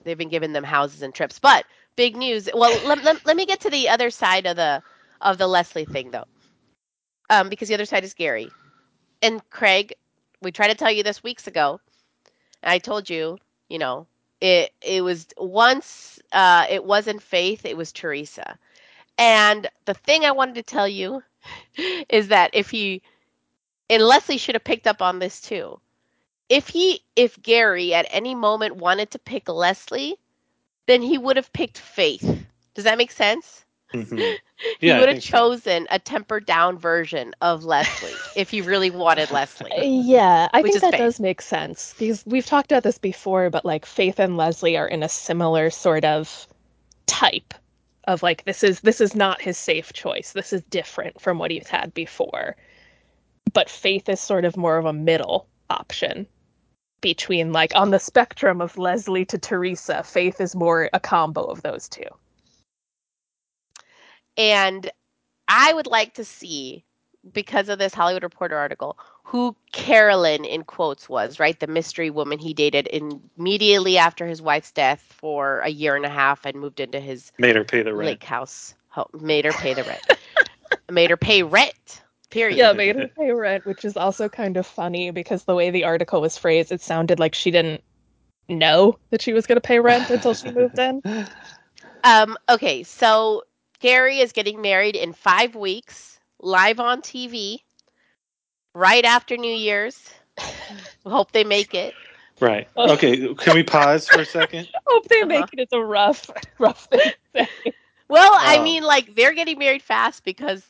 [0.04, 1.38] they've been giving them houses and trips.
[1.38, 1.64] But
[1.96, 2.48] big news.
[2.54, 4.82] Well, let, let, let me get to the other side of the
[5.20, 6.24] of the Leslie thing though,
[7.30, 8.50] um, because the other side is Gary
[9.22, 9.94] and Craig.
[10.40, 11.80] We tried to tell you this weeks ago,
[12.62, 13.38] and I told you,
[13.68, 14.06] you know,
[14.42, 18.58] it it was once uh, it wasn't Faith, it was Theresa.
[19.18, 21.22] And the thing I wanted to tell you
[22.08, 23.02] is that if he
[23.88, 25.80] and Leslie should have picked up on this too
[26.52, 30.18] if he if Gary at any moment wanted to pick Leslie,
[30.86, 32.44] then he would have picked Faith.
[32.74, 33.61] Does that make sense?
[33.96, 34.38] Mhm.
[34.80, 35.30] He Yeah, I would have think so.
[35.38, 39.70] chosen a tempered down version of Leslie if he really wanted Leslie.
[39.86, 40.98] Yeah, I think that Faith.
[41.00, 44.88] does make sense because we've talked about this before, but like Faith and Leslie are
[44.88, 46.46] in a similar sort of
[47.06, 47.54] type
[48.04, 50.32] of like this is this is not his safe choice.
[50.32, 52.56] This is different from what he's had before.
[53.52, 56.26] But Faith is sort of more of a middle option
[57.02, 61.62] between like on the spectrum of Leslie to Theresa, Faith is more a combo of
[61.62, 62.04] those two.
[64.36, 64.90] And
[65.48, 66.84] I would like to see,
[67.32, 71.58] because of this Hollywood Reporter article, who Carolyn in quotes was, right?
[71.58, 76.10] The mystery woman he dated immediately after his wife's death for a year and a
[76.10, 78.06] half and moved into his Made her pay the rent.
[78.06, 78.74] lake house.
[78.88, 80.00] Ho- made her pay the rent.
[80.90, 82.02] made her pay rent.
[82.30, 82.56] Period.
[82.56, 85.84] Yeah, made her pay rent, which is also kind of funny because the way the
[85.84, 87.82] article was phrased, it sounded like she didn't
[88.48, 91.02] know that she was going to pay rent until she moved in.
[92.04, 93.44] Um, okay, so
[93.82, 97.58] Gary is getting married in five weeks, live on TV,
[98.74, 100.08] right after New Year's.
[101.04, 101.94] Hope they make it.
[102.40, 102.68] Right.
[102.76, 103.34] Okay.
[103.34, 104.68] Can we pause for a second?
[104.86, 105.28] Hope they Uh-huh.
[105.28, 105.60] make it.
[105.60, 107.00] It's a rough, rough thing
[107.34, 107.48] to say.
[108.08, 108.64] Well, I Oh.
[108.64, 110.64] mean, like they're getting married fast because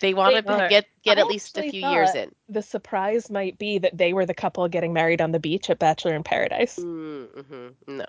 [0.00, 2.30] they want They to get get I at least a few years in.
[2.48, 5.78] The surprise might be that they were the couple getting married on the beach at
[5.78, 6.78] Bachelor in Paradise.
[6.78, 7.96] Mm-hmm.
[7.96, 8.06] No,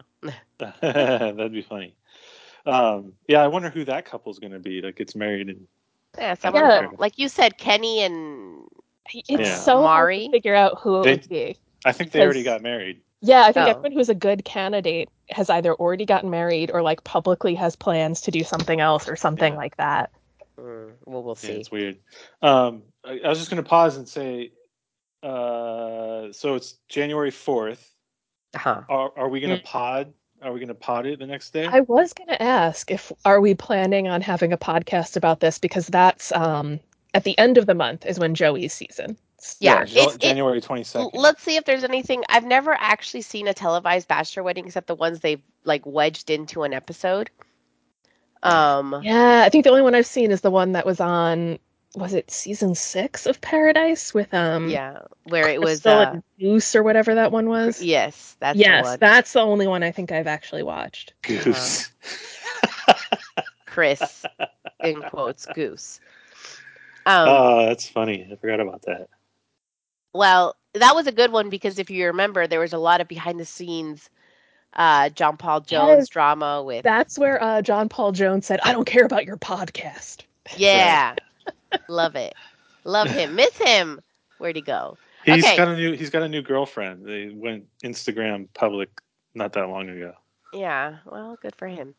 [0.60, 1.96] That'd be funny.
[2.66, 5.68] Um, yeah, I wonder who that couple's going to be that gets married and
[6.18, 6.88] yeah, someone Yeah.
[6.98, 8.68] like you said, Kenny and
[9.14, 9.56] It's Yeah.
[9.56, 11.58] so hard to figure out who it They- would be.
[11.86, 13.02] I think they already got married.
[13.22, 13.70] Yeah, I think Oh.
[13.72, 18.22] everyone who's a good candidate has either already gotten married or like publicly has plans
[18.22, 19.58] to do something else or something Yeah.
[19.60, 20.12] like that.
[20.58, 21.54] Mm, well, we'll Yeah, see.
[21.54, 21.98] it's weird.
[22.42, 24.52] Um, I, I was just going to pause and say,
[25.24, 27.94] uh, so it's January fourth.
[28.56, 28.82] Uh-huh.
[28.90, 29.66] Are, are we going to Mm.
[29.68, 30.14] pod?
[30.42, 31.66] Are we going to pod it the next day?
[31.68, 35.60] I was going to ask if are we planning on having a podcast about this
[35.60, 36.80] because that's um
[37.14, 39.18] at the end of the month is when Joey's season.
[39.60, 41.12] Yeah, Jan- it's- it- January twenty second.
[41.14, 42.24] Let's see if there's anything.
[42.30, 46.64] I've never actually seen a televised bachelor wedding except the ones they've like wedged into
[46.64, 47.30] an episode.
[48.44, 51.60] Um, Yeah, I think the only one I've seen is the one that was on
[51.96, 55.82] was it season 6 of Paradise with um yeah, where it was.
[55.82, 57.82] Krystal Uh, Goose or whatever that one was.
[57.82, 58.98] yes, that's the yes, one.
[59.00, 61.14] that's the only one I think I've actually watched.
[61.24, 61.92] Goose.
[63.66, 64.26] Chris,
[64.84, 66.00] in quotes, Goose.
[67.06, 68.28] Um, oh, that's funny.
[68.32, 69.08] I forgot about that.
[70.14, 73.08] Well, that was a good one because if you remember, there was a lot of
[73.08, 74.10] behind the scenes
[74.74, 76.10] uh, John Paul Jones Yes.
[76.10, 76.84] drama with.
[76.84, 80.24] That's where uh, John Paul Jones said, "I don't care about your podcast."
[80.58, 81.16] yeah,
[81.88, 82.34] love it,
[82.84, 84.00] love him, miss him.
[84.38, 84.98] Where'd he go?
[85.26, 85.56] He's Okay.
[85.58, 85.94] got a new.
[85.94, 87.06] He's got a new girlfriend.
[87.06, 88.90] They went Instagram public
[89.36, 90.14] not that long ago.
[90.54, 91.96] Yeah, well, good for him.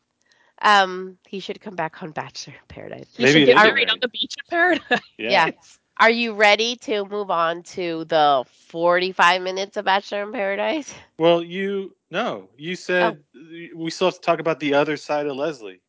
[0.61, 3.15] Um, he should come back on Bachelor Paradise.
[3.15, 3.89] He Maybe should they get get married married.
[3.89, 4.99] on the beach at Paradise.
[5.17, 5.29] Yeah.
[5.31, 5.51] Yeah.
[5.99, 10.93] Are you ready to move on to the 45 minutes of Bachelor in Paradise?
[11.17, 12.49] Well, you no.
[12.57, 13.23] You said
[13.75, 15.81] we still have to talk about the other side of Leslie.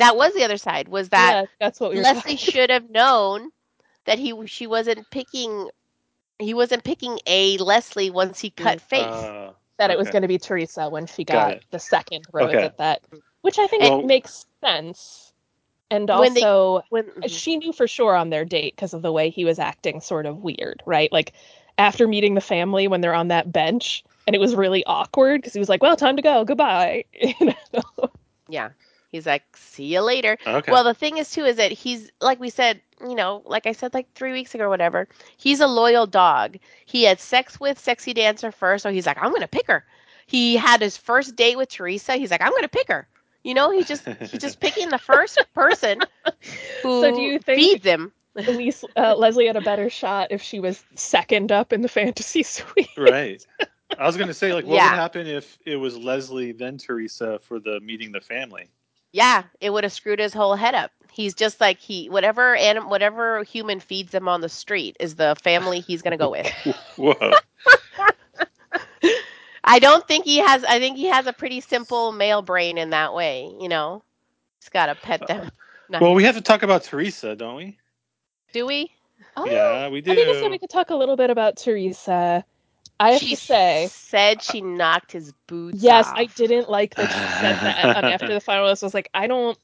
[0.00, 0.88] That was the other side.
[0.88, 3.50] Was that yeah, that's what we Leslie talking should have known
[4.06, 5.68] that he she wasn't picking
[6.38, 8.82] he wasn't picking a Leslie once he cut mm.
[8.82, 9.04] face.
[9.04, 12.50] Uh, that it was going to be Theresa when she Got got the second rose
[12.50, 12.64] Okay.
[12.64, 13.02] at that,
[13.40, 15.32] which I think Well- makes sense.
[15.90, 17.26] And When they- also, when uh, mm-hmm.
[17.26, 20.24] she knew for sure on their date because of the way he was acting sort
[20.24, 21.10] of weird, right?
[21.10, 21.32] Like
[21.78, 25.52] after meeting the family when they're on that bench and it was really awkward because
[25.52, 26.44] he was like, "Well, time to go.
[26.44, 27.04] Goodbye."
[27.40, 28.10] You know?
[28.48, 28.68] yeah,
[29.12, 30.70] he's like, "See you later." okay.
[30.72, 33.72] Well, the thing is too is that he's like we said, you know, like I
[33.72, 35.08] said like 3 weeks ago or whatever.
[35.36, 36.58] He's a loyal dog.
[36.86, 39.84] He had sex with sexy dancer first, so he's like, "I'm going to pick her."
[40.26, 42.16] He had his first date with Theresa.
[42.16, 43.08] He's like, "I'm going to pick her."
[43.42, 46.00] You know, he just he's just picking the first person
[46.82, 48.12] who So do you think- feeds him.
[48.36, 51.88] At least uh, Leslie had a better shot if she was second up in the
[51.88, 52.88] fantasy suite.
[52.96, 53.44] right.
[53.98, 54.90] I was gonna say like, what Yeah.
[54.92, 58.68] would happen if it was Leslie then Theresa for the meeting the family?
[59.12, 60.92] Yeah, it would have screwed his whole head up.
[61.10, 65.36] He's just like he whatever anim, whatever human feeds him on the street is the
[65.42, 66.48] family he's going to go with.
[69.64, 70.64] I don't think he has.
[70.64, 73.52] I think he has a pretty simple male brain in that way.
[73.60, 74.02] You know,
[74.60, 75.50] he's got to pet them.
[75.88, 75.98] No.
[76.00, 77.76] well, we have to talk about Theresa, don't we?
[78.52, 78.92] Do we?
[79.36, 80.12] Oh, Yeah, we do.
[80.12, 80.48] I think it's do.
[80.48, 82.44] we could talk a little bit about Theresa.
[83.00, 85.82] I have she to say, said she knocked his boots.
[85.82, 86.14] yes, off.
[86.16, 88.04] I didn't like that she said that.
[88.04, 89.58] after the finalists, I was like, I don't.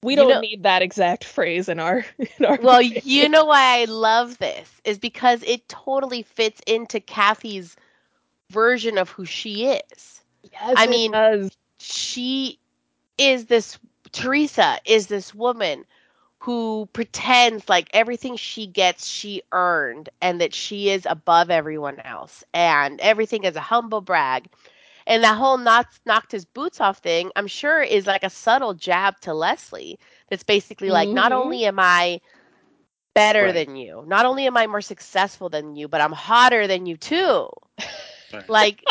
[0.00, 2.06] We don't know- need that exact phrase in our
[2.38, 2.58] in our.
[2.62, 7.74] Well, you know why I love this is because it totally fits into Kathy's
[8.50, 10.22] version of who she is.
[10.44, 11.50] Yes, I mean, does.
[11.78, 12.60] she
[13.18, 13.76] is this
[14.12, 15.84] Theresa is this woman
[16.40, 22.44] who pretends like everything she gets she earned and that she is above everyone else
[22.52, 24.46] and everything is a humble brag
[25.06, 28.74] and that whole knocked knocked his boots off thing i'm sure is like a subtle
[28.74, 31.32] jab to leslie that's basically like not Mhm.
[31.32, 32.20] only am i
[33.14, 33.52] better Right.
[33.52, 36.96] than you not only am i more successful than you but i'm hotter than you
[36.96, 37.48] too
[38.32, 38.44] Right.
[38.48, 38.84] like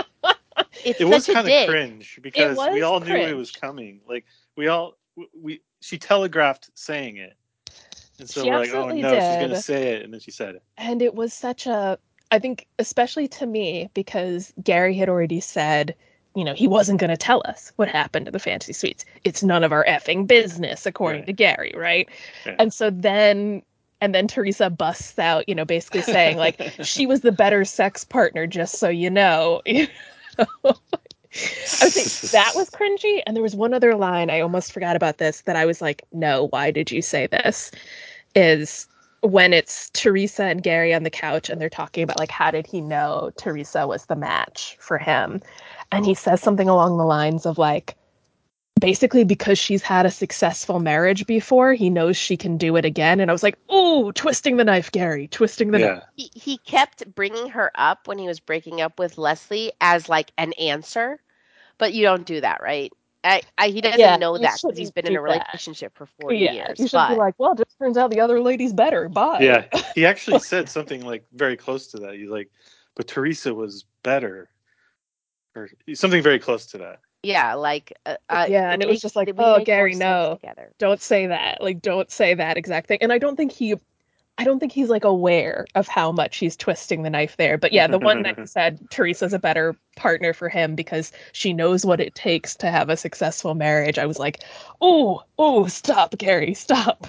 [0.84, 3.52] it's it was such a kind of cringe because we was all knew it was
[3.52, 4.02] coming.
[4.08, 4.26] Like
[4.56, 4.98] we all
[5.40, 7.34] we she telegraphed saying it.
[8.20, 10.56] And so She we're like, oh no, she's gonna say it, and then she said
[10.56, 10.64] it.
[10.78, 11.98] and it was such a
[12.32, 15.96] i think especially to me because gary had already said
[16.36, 19.44] you know he wasn't going to tell us what happened to the fantasy suites it's
[19.44, 21.28] none of our effing business according Right.
[21.28, 22.10] to gary right
[22.46, 22.56] Yeah.
[22.60, 23.62] and so then
[24.02, 28.04] and then theresa busts out you know basically saying like she was the better sex
[28.04, 29.88] partner just so you know You
[30.66, 30.74] know?
[31.34, 33.22] I would say that was cringy.
[33.26, 36.04] And there was one other line I almost forgot about this that I was like,
[36.12, 37.72] no, why did you say this?
[38.36, 38.88] Is
[39.22, 42.68] when it's Theresa and Gary on the couch and they're talking about like how did
[42.68, 45.42] he know Theresa was the match for him?
[45.92, 47.96] And he says something along the lines of like
[48.80, 53.20] basically because she's had a successful marriage before, he knows she can do it again.
[53.20, 57.14] And I was like, oh, twisting the knife, Gary, twisting the knife." he, he kept
[57.16, 61.20] bringing her up when he was breaking up with Leslie as like an answer,
[61.78, 62.92] but you don't do that, right?
[63.24, 65.48] I, I he doesn't Yeah, know that because he's shouldn't been in do a that.
[65.48, 66.80] relationship for four Yeah, years.
[66.80, 69.42] you should but be like, "Well, just turns out the other lady's better." Bye.
[69.42, 69.66] Yeah,
[69.96, 72.16] he actually said something like very close to that.
[72.16, 72.50] He's like,
[72.96, 74.50] but Theresa was better,
[75.56, 77.00] or something very close to that.
[77.28, 80.40] Yeah, like uh, uh, Yeah, and it was just like, "Oh, Gary, no.
[80.78, 83.76] Don't say that like don't say that exact thing and i don't think he
[84.38, 87.74] i don't think he's like aware of how much he's twisting the knife there but
[87.74, 91.86] yeah the one that he said theresa's a better partner for him because she knows
[91.86, 94.44] what it takes to have a successful marriage i was like
[94.82, 97.08] oh oh stop gary stop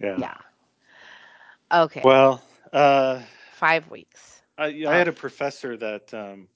[0.00, 0.16] Yeah.
[0.18, 0.34] Yeah.
[1.70, 2.02] Okay.
[2.04, 2.42] Well,
[2.72, 3.20] uh,
[3.52, 6.48] Five weeks I, I had a professor that um,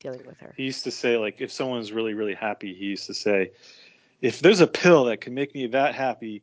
[0.00, 0.52] dealing with her.
[0.56, 3.52] he used to say like if someone's really really happy, he used to say,
[4.20, 6.42] if there's a pill that can make me that happy,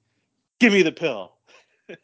[0.60, 1.34] give me the pill.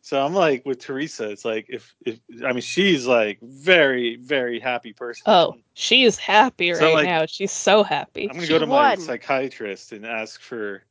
[0.00, 4.60] so I'm like with Theresa, it's like if if I mean she's like very very
[4.60, 5.24] happy person.
[5.26, 8.66] oh she's happy So, right like, now she's so happy I'm gonna She go to
[8.66, 10.82] my psychiatrist and ask for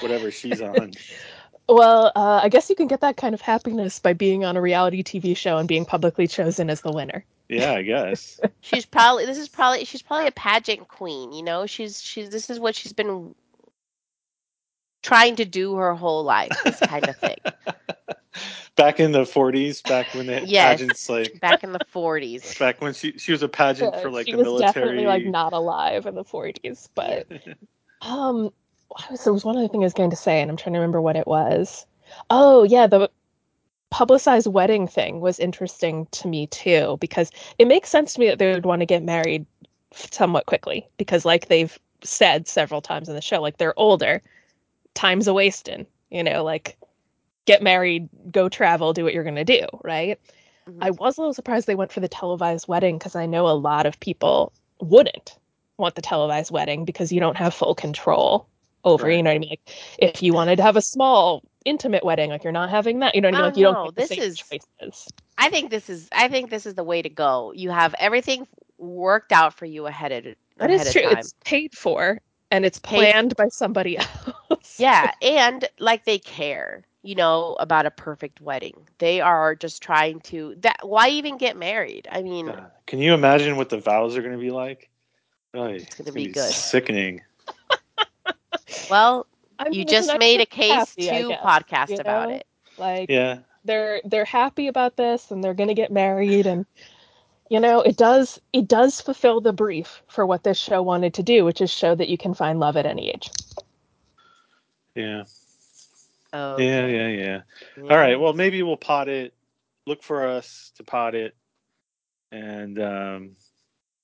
[0.00, 0.92] whatever she's on.
[1.68, 4.60] well uh, i guess you can get that kind of happiness by being on a
[4.60, 8.40] reality tv show and being publicly chosen as the winner yeah, I guess.
[8.60, 11.66] She's probably this is probably she's probably a pageant queen, you know?
[11.66, 13.34] She's she's this is what she's been
[15.02, 17.38] trying to do her whole life, this kind of thing.
[18.76, 20.54] back in the 40s, back when they had Yes.
[20.54, 22.54] pageants, like Back in the 40s.
[22.58, 24.98] back when she she was a pageant Yeah, for like she the was military.
[24.98, 27.26] definitely like not alive in the 40s but
[28.00, 28.52] Um,
[28.88, 30.74] what was there was one other thing I was going to say, and I'm trying
[30.74, 31.86] to remember what it was.
[32.30, 33.10] Oh yeah, the
[33.90, 38.38] publicized wedding thing was interesting to me too because it makes sense to me that
[38.38, 39.46] they would want to get married
[39.92, 44.22] somewhat quickly because, like they've said several times in the show, like they're older,
[44.94, 45.86] time's a wasting.
[46.10, 46.76] You know, like
[47.46, 50.20] get married, go travel, do what you're gonna do, right?
[50.68, 50.78] Mhm.
[50.80, 53.50] I was a little surprised they went for the televised wedding because I know a
[53.50, 55.38] lot of people wouldn't
[55.78, 58.46] want the televised wedding because you don't have full control
[58.84, 59.50] over, you know what I mean?
[59.50, 63.14] Like if you wanted to have a small intimate wedding, like you're not having that,
[63.14, 63.46] you know what I mean?
[63.50, 65.08] Like you don't no, the this same is- choices.
[65.38, 67.52] I think this is I think this is the way to go.
[67.54, 68.46] You have everything
[68.78, 70.24] worked out for you ahead of
[70.58, 71.02] That ahead is true.
[71.02, 71.18] time.
[71.18, 74.08] It's paid for and it's Paid- planned by somebody else.
[74.78, 78.74] Yeah, and like they care, you know, about a perfect wedding.
[78.98, 82.06] They are just trying to that why even get married?
[82.12, 84.90] I mean, God, Can you imagine what the vows are going to be like?
[85.54, 86.52] Oh, it's gonna be good.
[86.52, 87.22] Sickening.
[88.90, 89.26] well,
[89.58, 92.46] I mean, you just made a case happy, to guess, podcast you about it.
[92.78, 93.38] Like Yeah.
[93.64, 96.66] they're they're happy about this and they're going to get married and
[97.48, 101.22] you know it does it does fulfill the brief for what this show wanted to
[101.22, 103.30] do which is show that you can find love at any age
[104.94, 105.24] Yeah.
[106.32, 106.86] Oh, Yeah.
[106.86, 107.08] Yeah.
[107.08, 107.42] Yeah.
[107.82, 108.18] All right.
[108.20, 109.32] Well, maybe we'll pot it.
[109.86, 111.36] Look for us to pot it,
[112.32, 113.36] and um,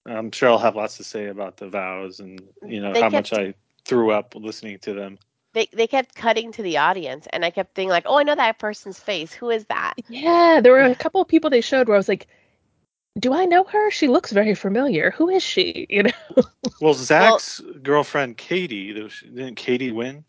[0.06, 3.10] I'm sure I'll have lots to say about the vows and you know They how
[3.10, 5.18] kept- much I threw up listening to them.
[5.54, 8.34] They they kept cutting to the audience, and I kept thinking like, oh, I know
[8.34, 9.32] that person's face.
[9.32, 9.94] Who is that?
[10.08, 12.26] yeah there were a couple of people they showed where i was like
[13.18, 16.10] do i know her she looks very familiar who is she you know
[16.80, 20.24] Well, Zach's girlfriend Kaity, didn't Kaity win?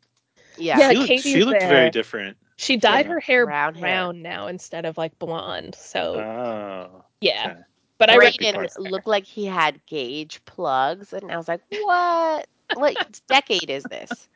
[0.57, 1.69] Yeah, Yeah, she looked, she looked there.
[1.69, 2.38] very different.
[2.57, 3.11] she dyed Yeah.
[3.13, 4.24] her hair Brown brown, hair.
[4.24, 7.59] now instead of like blonde so Oh, yeah okay.
[7.97, 8.38] but i Right.
[8.38, 8.82] Brayden recognize her.
[8.82, 12.47] looked like he had gauge plugs, and I was like, what?
[12.74, 12.97] What
[13.28, 14.30] decade is this?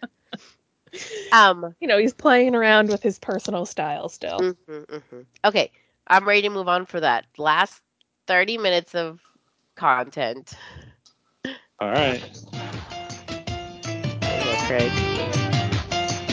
[1.32, 1.76] Um.
[1.80, 5.26] you know he's playing around with his personal style still mhm, mhm.
[5.46, 5.72] Okay,
[6.08, 7.82] I'm ready to move on for that last
[8.28, 9.22] 30 minutes of
[9.76, 10.54] content.
[11.80, 12.22] All right.
[14.22, 14.92] There you Craig.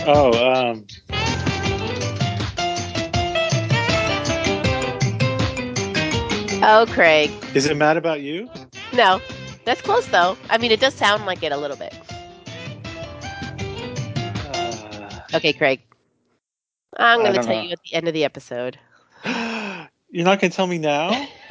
[0.06, 0.86] Oh, um,
[6.66, 7.30] Oh, Craig.
[7.54, 8.48] is it mad about you?
[8.94, 9.20] No,
[9.64, 10.36] that's close though.
[10.48, 11.94] I mean, it does sound like it a little bit.
[15.34, 15.82] Okay, Craig.
[16.96, 17.62] I'm going to tell know.
[17.62, 18.78] you at the end of the episode.
[20.14, 21.26] You're not gonna tell me now.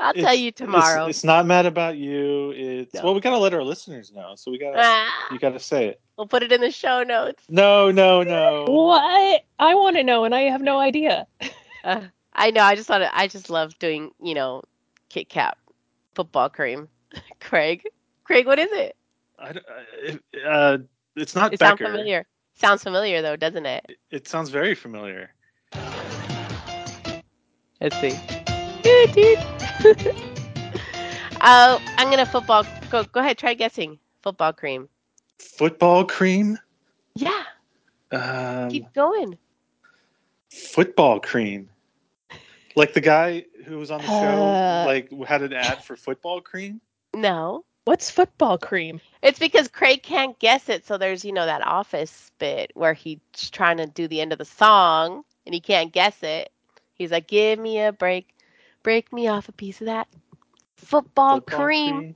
[0.00, 1.06] I'll tell you tomorrow.
[1.06, 2.50] It's, not mad about you.
[2.50, 3.04] It's No.
[3.04, 4.34] well, we gotta let our listeners know.
[4.36, 6.00] So we gotta Ah, you gotta say it.
[6.18, 7.42] we'll put it in the show notes.
[7.48, 8.64] No, no, no.
[8.68, 9.44] What?
[9.58, 11.26] I want to know, and I have no idea.
[11.84, 12.00] Uh,
[12.32, 12.62] I know.
[12.62, 13.14] I just want to.
[13.14, 14.62] I just love doing, you know,
[15.10, 15.58] Kit Kat
[16.14, 16.88] football cream.
[17.40, 17.82] Craig,
[18.24, 18.96] Craig, what is it?
[19.38, 19.66] I, don't-
[20.46, 20.78] uh, uh,
[21.16, 22.26] it's not It sounds familiar.
[22.54, 23.84] Sounds familiar though, doesn't it?
[23.88, 25.30] It, it sounds very familiar.
[27.80, 28.14] Let's see.
[28.82, 29.38] Dude, dude.
[31.40, 32.64] uh, I'm gonna football.
[32.90, 33.38] Go, go ahead.
[33.38, 33.98] Try guessing.
[34.22, 34.88] Football cream.
[35.38, 36.58] Football cream.
[37.14, 37.42] Yeah.
[38.12, 39.36] Um, Keep going.
[40.50, 41.68] football cream.
[42.76, 44.84] Like the guy who was on the show, Uh.
[44.86, 46.80] like had an ad for football cream.
[47.14, 47.64] No.
[47.84, 49.00] What's football cream?
[49.22, 50.86] It's because Craig can't guess it.
[50.86, 54.38] So there's, you know, that office bit where he's trying to do the end of
[54.38, 56.50] the song and he can't guess it.
[56.94, 58.28] He's like, give me a break.
[58.82, 60.08] Break me off a piece of that
[60.76, 62.14] football, Football cream.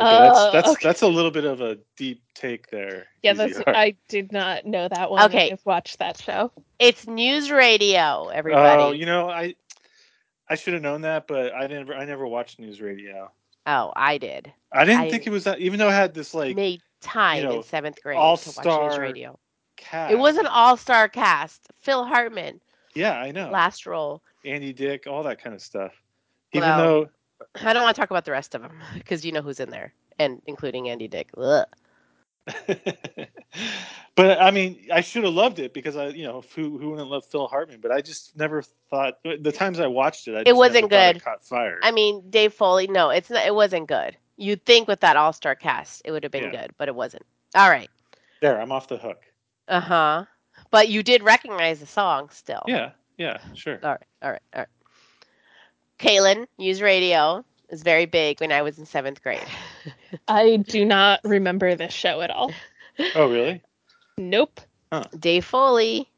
[0.00, 0.88] Okay, that's Oh, that's okay.
[0.88, 3.06] that's a little bit of a deep take there.
[3.22, 3.58] Yeah, that's.
[3.58, 3.74] EZR.
[3.74, 5.22] I did not know that one.
[5.26, 5.52] Okay.
[5.52, 6.50] I've watched that show.
[6.78, 8.82] It's news radio, everybody.
[8.82, 9.54] Oh, you know, I
[10.48, 13.30] I should have known that, but I never I never watched news radio.
[13.66, 14.52] Oh, I did.
[14.72, 17.38] I didn't I- think it was that, even though I had this like Made time
[17.38, 19.38] you know, in seventh grade news all-star radio.
[19.76, 20.10] cat.
[20.10, 21.68] It was an all-star cast.
[21.80, 22.60] Phil Hartman,
[22.94, 23.50] yeah, I know.
[23.50, 24.22] last role.
[24.44, 25.92] Andy Dick, all that kind of stuff.
[26.52, 27.08] Even Well, though
[27.66, 29.70] I don't want to talk about the rest of them because you know who's in
[29.70, 31.30] there, and including Andy Dick.
[34.18, 34.26] Ugh.
[34.26, 37.08] but I mean, I should have loved it because I, you know, who who wouldn't
[37.10, 37.80] love Phil Hartman?
[37.80, 41.16] But I just never thought the times I watched it, I just wasn't never good.
[41.16, 41.78] It caught fire.
[41.82, 42.86] I mean, Dave Foley.
[42.86, 43.46] No, it's not.
[43.46, 44.16] It wasn't good.
[44.36, 46.62] You'd think with that all-star cast, it would have been Yeah.
[46.62, 47.24] good, but it wasn't.
[47.54, 47.90] All right.
[48.40, 49.22] there, I'm off the hook.
[49.68, 50.24] Uh huh.
[50.70, 52.62] But you did recognize the song still.
[52.66, 53.78] Yeah, yeah, sure.
[53.82, 54.02] All right.
[54.22, 54.42] All right.
[54.54, 54.68] All right.
[55.98, 59.44] Kaylin, news radio is very big when I was in seventh grade.
[60.28, 62.52] I do not remember this show at all.
[63.14, 63.62] Oh, really?
[64.20, 64.60] Nope.
[65.18, 66.08] Dave Foley.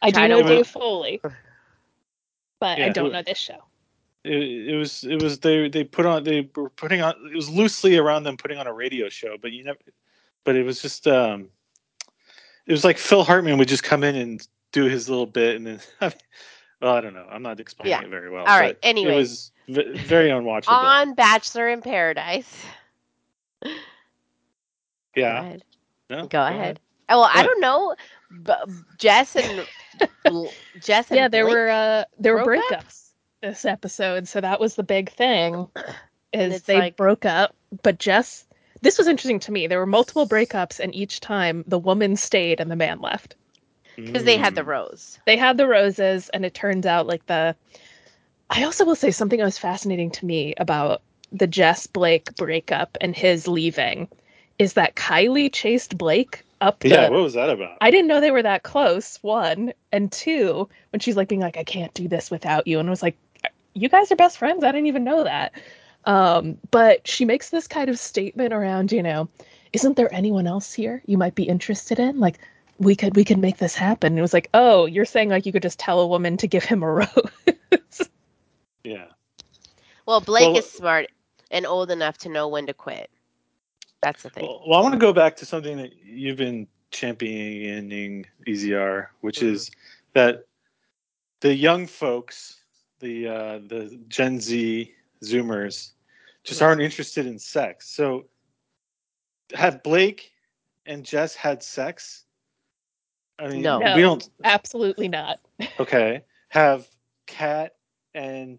[0.00, 0.46] I do know win.
[0.46, 1.20] Dave Foley,
[2.60, 3.62] but I don't know this show.
[4.24, 7.50] It, it was it was they they put on they were putting on it was
[7.50, 9.78] loosely around them putting on a radio show, but you never.
[10.44, 11.48] But it was just um,
[12.66, 15.66] it was like Phil Hartman would just come in and do his little bit, and
[15.66, 15.80] then
[16.80, 17.26] well, I don't know.
[17.30, 18.02] I'm not explaining Yeah.
[18.02, 18.44] it very well.
[18.44, 19.12] All right, but anyway.
[19.14, 20.68] it was v- very unwatchable.
[20.72, 22.64] On Bachelor in Paradise.
[23.64, 23.72] yeah.
[25.14, 25.64] Go ahead.
[26.10, 26.26] No?
[26.26, 26.80] Go ahead.
[26.82, 27.94] Oh, well, I don't know.
[28.30, 29.66] But Jess and
[30.80, 31.54] Jess and Yeah, there Blake?
[31.54, 32.84] were uh, there were broke up?
[32.84, 33.10] breakups
[33.42, 35.68] this episode, so that was the big thing.
[36.32, 38.46] Is they like- broke up, but Jess.
[38.80, 39.68] This was interesting to me.
[39.68, 43.36] There were multiple breakups, and each time the woman stayed and the man left.
[43.96, 44.66] because they had the Mm.
[44.66, 45.18] rose.
[45.26, 47.54] They had the roses, and it turns out like the.
[48.50, 52.96] I also will say something that was fascinating to me about the Jess Blake breakup
[53.00, 54.08] and his leaving
[54.58, 56.90] is that Kylie chased Blake up the.
[56.90, 57.78] Yeah, what was that about?
[57.80, 59.18] I didn't know they were that close.
[59.22, 62.88] One and two, when she's like being like, "I can't do this without you," and
[62.88, 63.16] I was like,
[63.74, 65.52] "You guys are best friends." I didn't even know that.
[66.04, 69.28] Um, but she makes this kind of statement around, you know,
[69.72, 72.18] isn't there anyone else here you might be interested in?
[72.18, 72.38] Like,
[72.78, 74.12] we could we could make this happen.
[74.12, 76.48] And it was like, oh, you're saying like you could just tell a woman to
[76.48, 78.08] give him a rose.
[78.82, 79.06] yeah.
[80.06, 81.06] Well, Blake Well, is smart
[81.52, 83.10] and old enough to know when to quit.
[84.02, 84.44] That's the thing.
[84.44, 89.38] Well, well, I want to go back to something that you've been championing, EZR, which
[89.40, 89.52] Mhm.
[89.52, 89.70] is
[90.12, 90.46] that
[91.40, 92.60] the young folks,
[92.98, 94.92] the uh, the Gen Z
[95.22, 95.92] Zoomers,
[96.44, 96.64] just Mhm.
[96.66, 97.88] aren't interested in sex.
[97.88, 98.28] So,
[99.54, 100.32] have Blake
[100.86, 102.24] and Jess had sex?
[103.38, 103.78] I mean, No.
[103.78, 103.94] No.
[103.96, 104.28] we don't.
[104.44, 105.40] Absolutely not.
[105.78, 106.88] Okay, have
[107.26, 107.76] Kat
[108.14, 108.58] and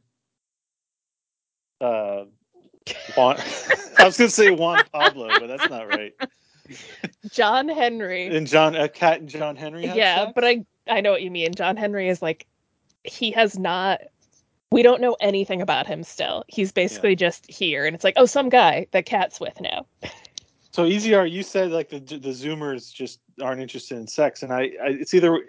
[1.81, 2.25] uh,
[3.15, 3.37] Juan.
[3.97, 6.13] I was gonna say Juan Pablo, but that's not right.
[7.31, 8.35] John Henry.
[8.35, 9.85] And John, a cat and John Henry.
[9.85, 10.31] Yeah, sex?
[10.35, 11.53] but I I know what you mean.
[11.53, 12.45] John Henry is like
[13.03, 14.01] he has not
[14.71, 16.43] we don't know anything about him still.
[16.47, 19.85] He's basically just here and it's like, oh, some guy that Kat's with now.
[20.71, 24.71] So EZR, you said like the the Zoomers just aren't interested in sex, and I,
[24.83, 25.39] I it's either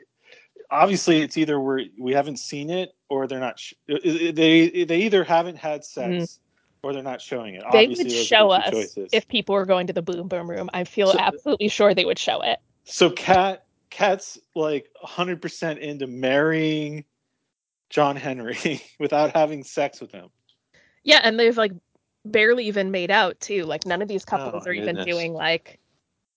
[0.71, 3.59] obviously it's either we're we haven't seen it or they're not.
[3.59, 6.21] Sh- they they either haven't had mm-hmm.
[6.21, 6.41] sex
[6.85, 7.63] or they're not showing it.
[7.73, 9.09] They Obviously, would show us choices.
[9.13, 10.71] if people were going to the boom boom room.
[10.75, 12.59] I feel So- uh, absolutely sure they would show it.
[12.85, 17.05] so Kat Kat's like 100 percent into marrying
[17.91, 20.29] John Henry without having sex with him.
[21.05, 21.73] Yeah, and they've like
[22.25, 23.65] barely even made out too.
[23.65, 25.79] Like none of these Oh, couples my are even doing like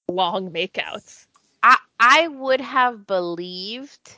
[0.10, 1.26] long makeouts.
[1.64, 4.18] I I would have believed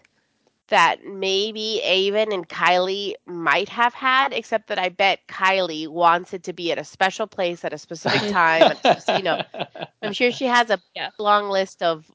[0.69, 6.43] that maybe Aven and Kylie might have had, except that I bet Kylie wants it
[6.43, 8.75] to be at a special place at a specific time.
[9.15, 9.41] you know,
[10.01, 11.09] I'm sure she has a Yeah.
[11.19, 12.05] long list of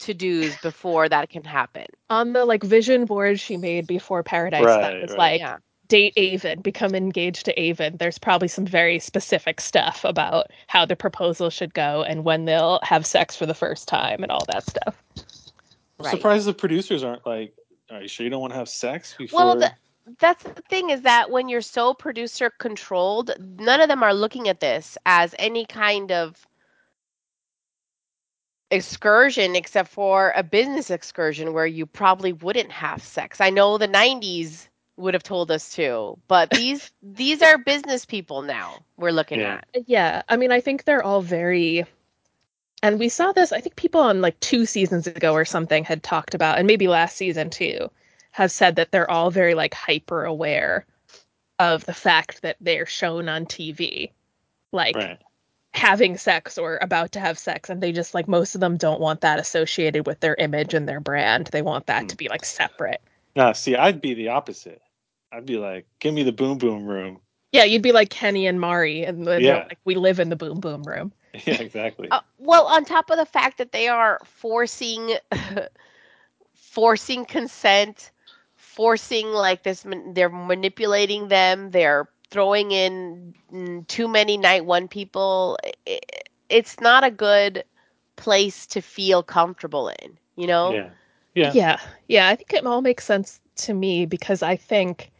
[0.00, 1.86] to dos before that can happen.
[2.10, 5.18] On the like vision board she made before Paradise, that was right.
[5.18, 5.58] like yeah.
[5.86, 7.98] date Aven, become engaged to Aven.
[7.98, 12.80] There's probably some very specific stuff about how the proposal should go and when they'll
[12.82, 15.02] have sex for the first time and all that stuff.
[16.00, 16.10] I'm Right.
[16.16, 17.54] surprised the producers aren't like,
[17.92, 19.72] "Are you sure you don't want to have sex before?" Well, the,
[20.18, 24.48] that's the thing is that when you're so producer controlled, none of them are looking
[24.48, 26.46] at this as any kind of
[28.70, 33.40] excursion except for a business excursion where you probably wouldn't have sex.
[33.40, 38.42] I know the 90s would have told us to, but these these are business people
[38.42, 39.60] now we're looking Yeah.
[39.74, 39.82] at.
[39.86, 41.84] Yeah, I mean, I think they're all very.
[42.82, 46.02] And we saw this, I think people on like two seasons ago or something had
[46.02, 47.90] talked about, and maybe last season too,
[48.32, 50.84] have said that they're all very like hyper aware
[51.58, 54.10] of the fact that they're shown on TV,
[54.72, 55.18] like right.
[55.74, 57.70] having sex or about to have sex.
[57.70, 60.88] And they just like most of them don't want that associated with their image and
[60.88, 61.48] their brand.
[61.48, 62.08] They want that Hmm.
[62.08, 63.00] to be like separate.
[63.36, 64.82] No, see, I'd be the opposite.
[65.30, 67.20] I'd be like, "Give me the boom boom room."
[67.52, 69.64] Yeah, you'd be like Kenny and Mari, and Yeah.
[69.68, 71.12] like, we live in the boom boom room.
[71.46, 72.10] yeah, exactly.
[72.10, 75.14] Uh, well, on top of the fact that they are forcing
[76.54, 78.10] forcing consent,
[78.54, 85.58] forcing like this they're manipulating them, they're throwing in mm, too many night one people.
[85.86, 86.00] I-
[86.48, 87.64] It's not a good
[88.16, 90.78] place to feel comfortable in, you know?
[90.78, 90.90] yeah,
[91.34, 91.78] yeah, Yeah,
[92.08, 95.10] yeah, I think it all makes sense to me because I think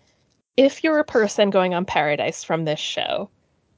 [0.57, 3.31] if you're a person going on Paradise from this show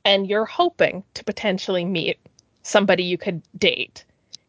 [0.05, 2.19] and you're hoping to potentially meet
[2.63, 4.05] somebody you could date,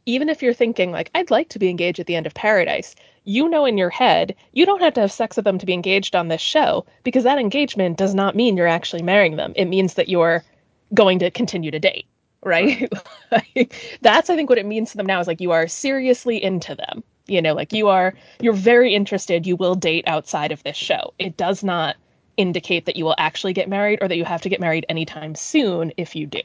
[0.06, 2.96] even if you're thinking, like, I'd like to be engaged at the end of Paradise,
[3.26, 5.74] you know in your head you don't have to have sex with them to be
[5.74, 9.52] engaged on this show because that engagement does not mean you're actually marrying them.
[9.56, 10.44] It means that you're
[10.94, 12.06] going to continue to date,
[12.44, 12.92] right?
[13.32, 16.42] Like, that's, I think, what it means to them now is like you are seriously
[16.42, 17.04] into them.
[17.28, 19.48] You know, like you are, you're very interested.
[19.48, 21.14] You will date outside of this show.
[21.20, 21.98] It does not
[22.38, 25.36] indicate that you will actually get married or that you have to get married anytime
[25.36, 26.42] soon if you do.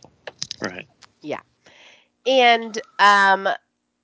[0.61, 0.87] right.
[1.23, 1.41] Yeah.
[2.27, 3.49] And um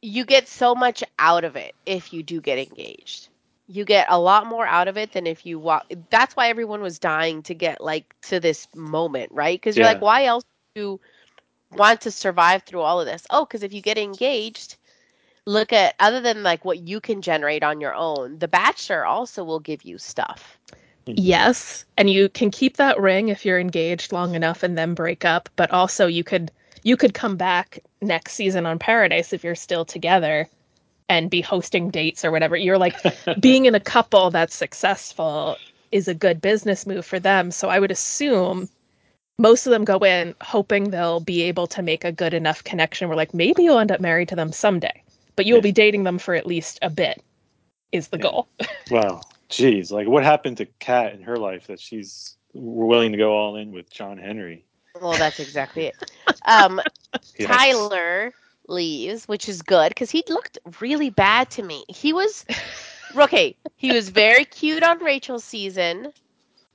[0.03, 3.29] you get so much out of it if you do get engaged.
[3.67, 5.87] You get a lot more out of it than if you walk.
[6.11, 9.59] That's why everyone was dying to get like to this moment, right?
[9.59, 9.89] Because you're Yeah.
[9.89, 11.01] like, why else do you
[11.73, 13.27] want to survive through all of this?
[13.31, 14.77] Oh, because if you get engaged,
[15.47, 19.45] look at other than like what you can generate on your own, the Bachelor also
[19.45, 20.59] will give you stuff.
[21.09, 21.21] Mm-hmm.
[21.21, 25.25] Yes, and you can keep that ring if you're engaged long enough and then break
[25.25, 26.51] up, but also you could
[26.83, 30.49] you could come back next season on Paradise if you're still together
[31.09, 32.57] and be hosting dates or whatever.
[32.57, 32.97] You're like
[33.41, 35.57] being in a couple that's successful
[35.93, 37.51] is a good business move for them.
[37.51, 38.69] So I would assume
[39.39, 43.09] most of them go in hoping they'll be able to make a good enough connection
[43.09, 45.03] where like maybe you'll end up married to them someday,
[45.37, 45.63] but you'll Yeah.
[45.63, 47.23] be dating them for at least a bit
[47.93, 48.23] is the Yeah.
[48.23, 48.49] goal.
[48.89, 53.37] Wow, geez, like what happened to Kat in her life that she's willing to go
[53.37, 54.65] all in with John Henry?
[55.01, 55.95] Well, that's exactly it.
[56.49, 56.81] Um,
[57.13, 57.47] Yikes.
[57.47, 58.33] Tyler
[58.69, 61.85] leaves, which is good because he looked really bad to me.
[61.89, 62.45] He was
[63.17, 63.57] okay.
[63.75, 66.13] He was very cute on Rachel's season.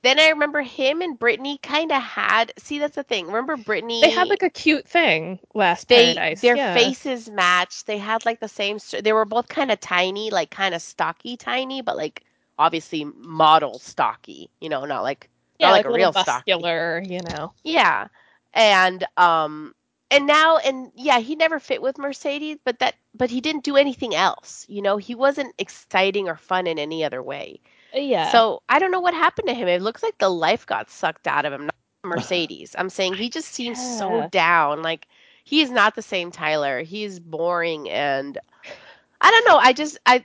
[0.02, 2.52] Then I remember him and Brittany kind of had.
[2.58, 3.26] See, that's the thing.
[3.26, 4.00] Remember Brittany?
[4.02, 6.40] They had like a cute thing last they Paradise.
[6.40, 6.74] their yeah.
[6.74, 7.86] faces matched.
[7.86, 8.78] They had like the same.
[9.00, 12.24] They were both kind of tiny, like kind of stocky, tiny, but like
[12.62, 14.48] obviously model stocky.
[14.60, 16.30] You know, not like yeah, not like, like a real stocky.
[16.30, 17.52] muscular, you know.
[17.64, 18.08] Yeah.
[18.54, 19.74] And um
[20.10, 23.76] and now and yeah, he never fit with Mercedes, but that but he didn't do
[23.76, 24.64] anything else.
[24.68, 27.60] You know, he wasn't exciting or fun in any other way.
[27.94, 28.30] Yeah.
[28.30, 29.68] So I don't know what happened to him.
[29.68, 31.66] It looks like the life got sucked out of him.
[31.66, 32.74] Not Mercedes.
[32.78, 34.82] I'm saying he just seems so down.
[34.82, 35.06] Like
[35.44, 36.82] he's not the same Tyler.
[36.82, 38.38] He's boring and
[39.20, 39.56] I don't know.
[39.56, 40.24] I just I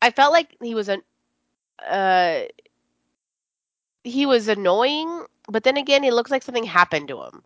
[0.00, 1.02] I felt like he was an
[1.86, 2.40] uh
[4.04, 7.42] he was annoying, but then again, it looks like something happened to him.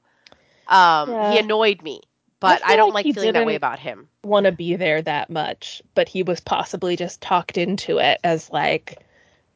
[0.68, 2.02] Um, he annoyed me,
[2.40, 4.08] but I, feel don't like like he feeling that way didn't- about him.
[4.22, 8.50] want to be there that much, but he was possibly just talked into it as
[8.50, 8.98] like,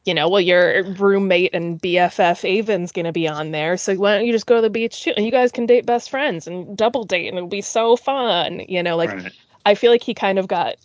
[0.05, 4.25] you know, well, your roommate and BFF Aven's gonna be on there, so why don't
[4.25, 6.75] you just go to the beach too, and you guys can date best friends and
[6.77, 9.31] double date, and it'll be so fun, you know, like right.
[9.65, 10.75] I feel like he kind of got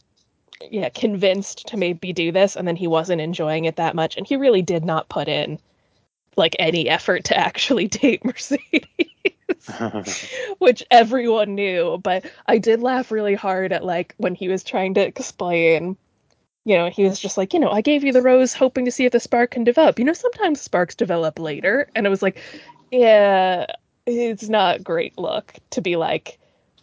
[0.70, 4.26] yeah, convinced to maybe do this and then he wasn't enjoying it that much and
[4.26, 5.58] he really did not put in
[6.36, 8.86] like any effort to actually date Mercedes.
[10.58, 11.98] which everyone knew.
[12.02, 15.96] But I did laugh really hard at like when he was trying to explain.
[16.64, 18.92] You know, he was just like, you know, I gave you the rose hoping to
[18.92, 19.98] see if the spark can develop.
[19.98, 21.88] You know, sometimes sparks develop later.
[21.96, 22.40] And it was like,
[22.92, 23.66] yeah,
[24.06, 26.38] it's not a great look to be like,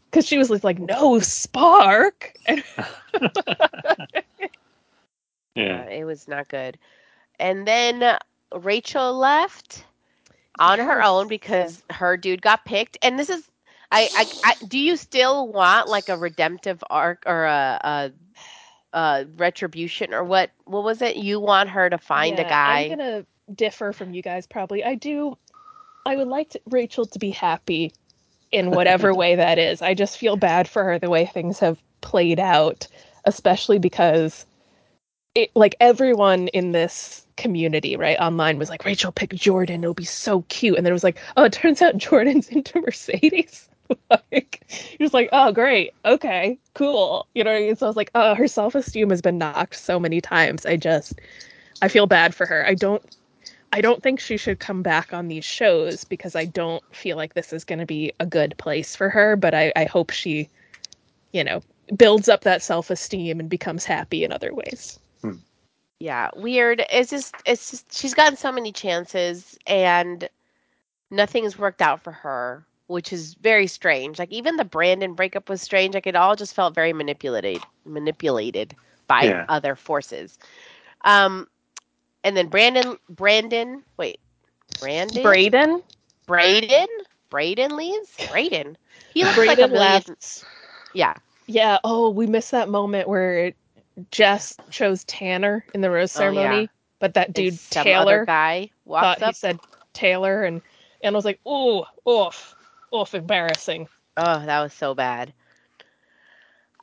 [0.10, 2.34] because she was like, no spark.
[2.46, 2.64] And
[5.56, 5.86] yeah.
[5.86, 6.78] Uh, it was not good.
[7.40, 8.18] And then
[8.54, 9.86] Rachel left
[10.60, 12.98] on her own because her dude got picked.
[13.02, 13.50] And this is,
[13.92, 18.12] I, I, I do you still want like a redemptive arc or a,
[18.94, 20.52] a, a retribution or what?
[20.66, 21.18] What was it?
[21.18, 22.82] You want her to find a guy?
[22.82, 24.84] I'm gonna differ from you guys probably.
[24.84, 25.38] I do.
[26.06, 27.94] I would like to, Rachel to be happy
[28.52, 29.82] in whatever way that is.
[29.82, 32.88] I just feel bad for her the way things have played out,
[33.26, 34.46] especially because
[35.36, 39.84] it like everyone in this community right online was like Rachel pick Jordan.
[39.84, 40.78] It'll be so cute.
[40.78, 43.66] And then it was like oh it turns out Jordan's into Mercedes.
[44.12, 44.62] Like
[45.00, 45.96] you're just like oh great.
[46.06, 46.60] Okay.
[46.76, 47.26] Cool.
[47.34, 47.76] You know what I mean?
[47.76, 50.64] so I was like oh her self-esteem has been knocked so many times.
[50.68, 51.20] I just
[51.82, 52.64] I feel bad for her.
[52.68, 53.04] I don't
[53.72, 57.34] I don't think she should come back on these shows because I don't feel like
[57.34, 60.50] this is going to be a good place for her but I I hope she
[61.32, 61.62] you know
[61.96, 65.00] builds up that self-esteem and becomes happy in other ways
[66.00, 66.84] yeah, weird.
[66.92, 70.30] It's just, it's just, she's gotten so many chances and
[71.12, 74.18] nothing's worked out for her, which is very strange.
[74.18, 75.94] Like even the Brandon breakup was strange.
[75.94, 78.76] Like it all just felt very manipulated, manipulated
[79.08, 79.46] by Yeah.
[79.50, 80.40] other forces.
[81.04, 81.48] Um,
[82.24, 84.20] and then Brandon, Brandon, wait,
[84.80, 85.82] Brandon, Brayden
[86.28, 86.88] Brayden,
[87.32, 88.18] Brayden leaves.
[88.30, 88.76] Brayden,
[89.10, 90.04] he looks like a Brayden million.
[90.08, 90.46] left
[90.94, 91.16] Yeah,
[91.48, 91.80] Yeah.
[91.84, 93.54] Oh, we missed that moment where
[94.12, 96.50] Jess chose Tanner in the rose Oh, yeah.
[96.50, 99.34] ceremony, but that dude some Taylor guy walks thought he up.
[99.34, 99.60] said
[99.94, 100.62] Taylor, and
[101.02, 102.56] and I was like, oh, oof,
[102.94, 103.88] oof, embarrassing.
[104.18, 105.34] Oh, that was so bad.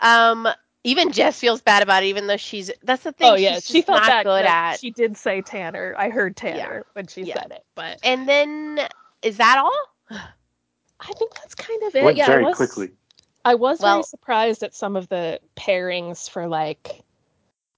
[0.01, 0.49] Um,
[0.87, 2.71] even Jess feels bad about it, even though she's.
[2.83, 3.31] That's the thing.
[3.31, 4.25] oh yeah, she's she felt not bad.
[4.25, 4.81] good at.
[4.81, 5.95] She did say Tanner.
[5.99, 7.41] I heard Tanner when she Yeah.
[7.43, 8.81] said it, but And then
[9.23, 9.87] is that all?
[10.11, 12.05] I think that's kind of it.
[12.05, 12.91] Went yeah, very I was, quickly.
[13.45, 17.03] I was Well- very surprised at some of the pairings for like.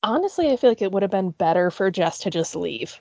[0.04, 3.00] Honestly, I feel like it would have been better for Jess to just leave,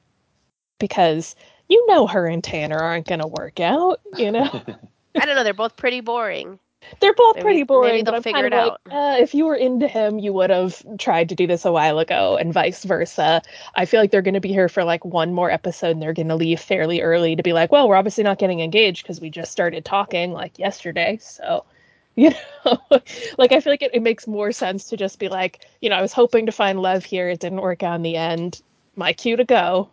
[0.80, 1.36] because
[1.70, 4.00] you know her and Tanner aren't going to work out.
[4.16, 4.50] You know.
[5.16, 5.44] I don't know.
[5.44, 6.60] They're both pretty boring.
[7.00, 9.46] They're both Maybe- pretty maybe boring, they'll but I'm figure it like, uh, if you
[9.46, 12.84] were into him, you would have tried to do this a while ago, and vice
[12.84, 13.42] versa.
[13.76, 16.14] I feel like they're going to be here for like one more episode, and they're
[16.14, 19.20] going to leave fairly early to be like, well, we're obviously not getting engaged because
[19.20, 21.66] we just started talking like yesterday, so.
[22.20, 22.32] You
[22.66, 22.80] know,
[23.38, 25.98] like I feel like it, it makes more sense to just be like, you know,
[25.98, 27.30] I was hoping to find love here.
[27.30, 28.60] It didn't work out in the end.
[28.96, 29.92] My cue to go.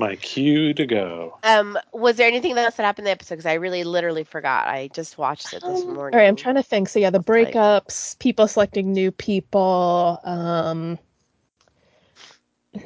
[0.00, 1.38] My cue to go.
[1.42, 3.34] Um, was there anything else that happened in the episode?
[3.34, 4.66] Because I really, literally forgot.
[4.66, 6.16] I just watched it this Um, morning.
[6.16, 6.88] All right, I'm trying to think.
[6.88, 10.18] So yeah, the Like- breakups, people selecting new people.
[10.24, 10.98] Um,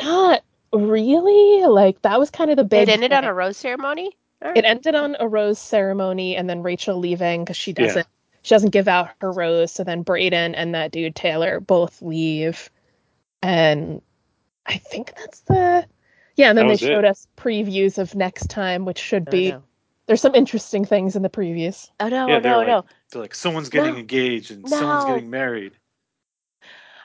[0.00, 0.42] not
[0.72, 1.64] really.
[1.66, 2.88] Like that was kind of the big.
[2.88, 4.10] It ended on a rose ceremony.
[4.44, 8.06] All It ended on a rose ceremony, and then Rachel leaving because she doesn't.
[8.42, 9.70] She doesn't give out her rose.
[9.70, 12.70] So then Brayden and that dude Taylor both leave,
[13.40, 14.02] and
[14.66, 15.86] I think that's the.
[16.36, 16.86] Yeah, and then they was it.
[16.86, 19.50] showed us previews of next time, which should Oh, be.
[19.52, 19.62] no.
[20.06, 21.88] There's some interesting things in the previews.
[22.00, 22.26] Oh no!
[22.26, 22.56] Yeah, oh, no!
[22.58, 22.84] like- no!
[23.10, 24.00] They're like someone's getting No.
[24.00, 25.72] engaged and someone's getting married.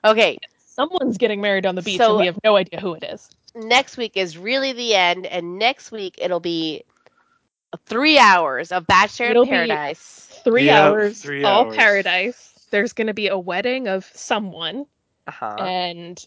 [0.03, 3.03] Okay, Someone's getting married on the beach, So- and we have no idea who it
[3.03, 3.29] is.
[3.53, 6.83] next week is really the end, and next week it'll be
[7.85, 10.39] three hours of Bachelor It'll in be- Paradise.
[10.45, 11.75] three Yep, hours, three all hours.
[11.75, 12.53] paradise.
[12.71, 14.85] There's going to be a wedding of someone,
[15.27, 15.55] Uh-huh.
[15.59, 16.25] and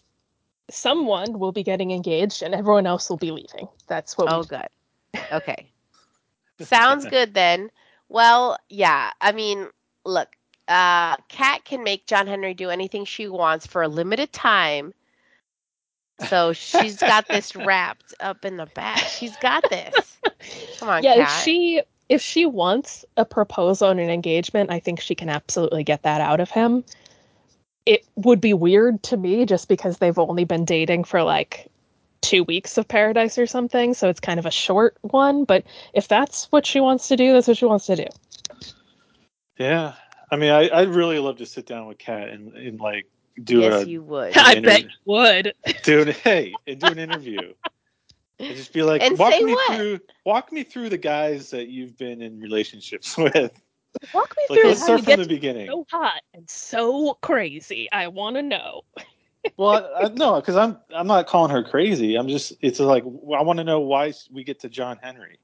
[0.69, 3.67] someone will be getting engaged, and everyone else will be leaving.
[3.87, 4.27] That's what.
[4.27, 4.67] We Oh, good.
[5.31, 5.67] Okay.
[6.61, 7.69] Sounds good then.
[8.09, 9.11] Well, yeah.
[9.21, 9.67] I mean,
[10.05, 10.29] look,
[10.67, 14.93] uh, Kat can make John Henry do anything she wants for a limited time.
[16.29, 18.99] So she's got this wrapped up in the back.
[18.99, 20.17] She's got this.
[20.77, 21.43] Come on, yeah, if Kat.
[21.43, 26.03] she if she wants a proposal and an engagement, I think she can absolutely get
[26.03, 26.83] that out of him.
[27.85, 31.69] It would be weird to me just because they've only been dating for like
[32.21, 35.43] two weeks of paradise or something, so it's kind of a short one.
[35.43, 38.07] But if that's what she wants to do, that's what she wants to do.
[39.57, 39.93] Yeah,
[40.31, 43.05] I mean, I, I'd really love to sit down with Kat and, and like
[43.43, 44.35] do yes, a you would.
[44.37, 45.53] I I bet you would.
[45.83, 47.53] do an hey and do an interview
[48.39, 49.77] and just be like, And walk say me what?
[49.77, 53.51] through, walk me through the guys that you've been in relationships with.
[54.13, 55.67] Walk me Like, through let's how start you from get the to beginning.
[55.67, 57.89] so hot and so crazy.
[57.91, 58.81] I want to know.
[59.57, 62.15] Well, I, I, no, because I'm I'm not calling her crazy.
[62.15, 65.37] I'm just it's like I want to know why we get to John Henry.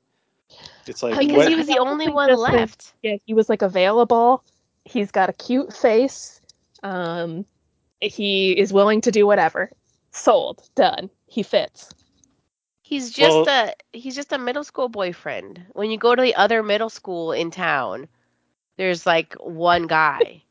[0.87, 2.93] It's like Because Because what- he was the only one this is- left.
[3.03, 4.43] Yeah, he was like available.
[4.85, 6.41] He's got a cute face.
[6.81, 7.45] Um,
[8.01, 9.69] he is willing to do whatever.
[10.11, 10.67] Sold.
[10.75, 11.09] Done.
[11.27, 11.89] He fits.
[12.81, 15.61] He's just Well- a he's just a middle school boyfriend.
[15.73, 18.07] When you go to the other middle school in town,
[18.79, 20.41] there's like one guy.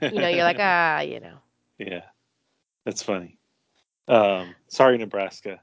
[0.00, 1.38] You know, you're like, ah, you know.
[1.76, 2.02] Yeah,
[2.84, 3.36] that's funny.
[4.06, 5.60] Um, sorry, Nebraska.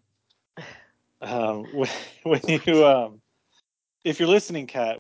[1.22, 1.90] Um, when,
[2.24, 3.22] when you, um,
[4.04, 5.00] if you're listening, Kat,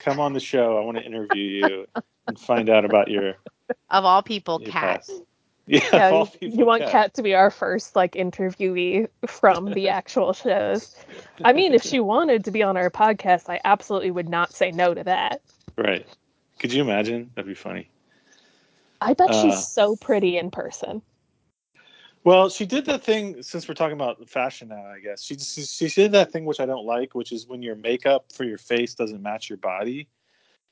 [0.00, 0.76] come on the show.
[0.78, 1.86] I want to interview you
[2.26, 3.36] and find out about your,
[3.88, 5.06] Of all people, your cat.
[5.06, 5.22] past.
[5.66, 6.90] Yeah, Yeah, you, you want Kat.
[6.90, 10.96] Kat to be our first like interviewee from the actual shows.
[11.44, 14.72] I mean, if she wanted to be on our podcast, I absolutely would not say
[14.72, 15.40] no to that.
[15.76, 16.06] Right?
[16.58, 17.30] Could you imagine?
[17.34, 17.88] That'd be funny.
[19.00, 21.02] I bet Uh, she's so pretty in person.
[22.24, 23.42] Well, she did that thing.
[23.42, 26.60] Since we're talking about fashion now, I guess she she, she did that thing which
[26.60, 30.06] I don't like, which is when your makeup for your face doesn't match your body.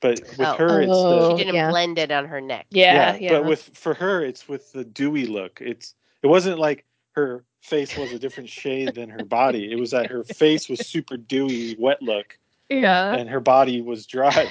[0.00, 0.54] But with Oh.
[0.54, 1.18] her, it's Oh.
[1.18, 1.70] the She didn't yeah.
[1.70, 2.66] blend it on her neck.
[2.70, 3.30] Yeah, yeah.
[3.30, 5.60] But with for her, it's with the dewy look.
[5.60, 6.84] It's it wasn't like
[7.16, 9.72] her face was a different shade than her body.
[9.72, 12.38] It was that her face was super dewy, wet look,
[12.70, 13.12] yeah.
[13.12, 14.48] and her body was dry.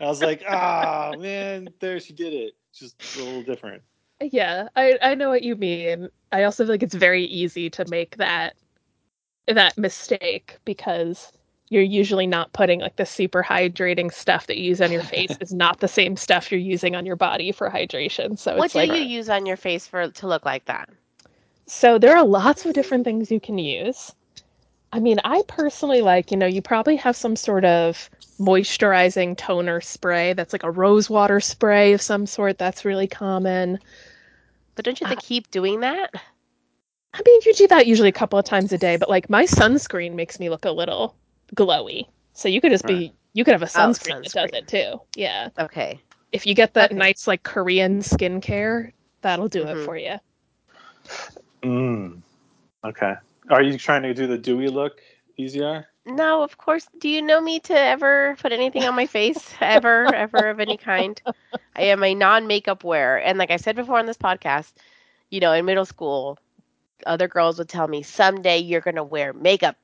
[0.00, 2.54] I was like, ah, man, there she did it.
[2.72, 3.82] Just a little different.
[4.20, 6.08] Yeah, I I know what you mean.
[6.32, 8.56] I also feel like it's very easy to make that
[9.48, 11.32] that mistake because
[11.70, 15.36] you're usually not putting like the super hydrating stuff that you use on your face
[15.40, 18.38] is not the same stuff you're using on your body for hydration.
[18.38, 20.88] So What it's do like you use on your face for to look like that?
[21.66, 24.14] so there are lots of different things you can use.
[24.94, 29.80] I mean, I personally like, you know, you probably have some sort of moisturizing toner
[29.80, 33.80] spray that's like a rose water spray of some sort that's really common.
[34.76, 36.10] But don't you have to keep doing that?
[37.12, 39.46] I mean, you do that usually a couple of times a day, but like my
[39.46, 41.16] sunscreen makes me look a little
[41.56, 42.06] glowy.
[42.32, 45.00] So you could just be, you could have a sunscreen, that does it too.
[45.16, 45.48] Yeah.
[45.58, 46.00] Okay.
[46.30, 46.98] If you get that Okay.
[47.00, 48.92] nice like Korean skincare,
[49.22, 49.72] that'll do Mhm.
[49.72, 50.14] it for you.
[51.64, 52.22] Mm.
[52.84, 53.14] Okay.
[53.50, 55.00] Are you trying to do the dewy look,
[55.38, 55.84] EZR?
[56.06, 56.86] No, of course.
[56.98, 59.54] Do you know me to ever put anything on my face?
[59.60, 61.20] ever, ever of any kind?
[61.76, 63.18] I am a non makeup wearer.
[63.18, 64.72] And like I said before on this podcast,
[65.30, 66.38] you know, in middle school,
[67.06, 69.76] other girls would tell me, someday you're going to wear makeup.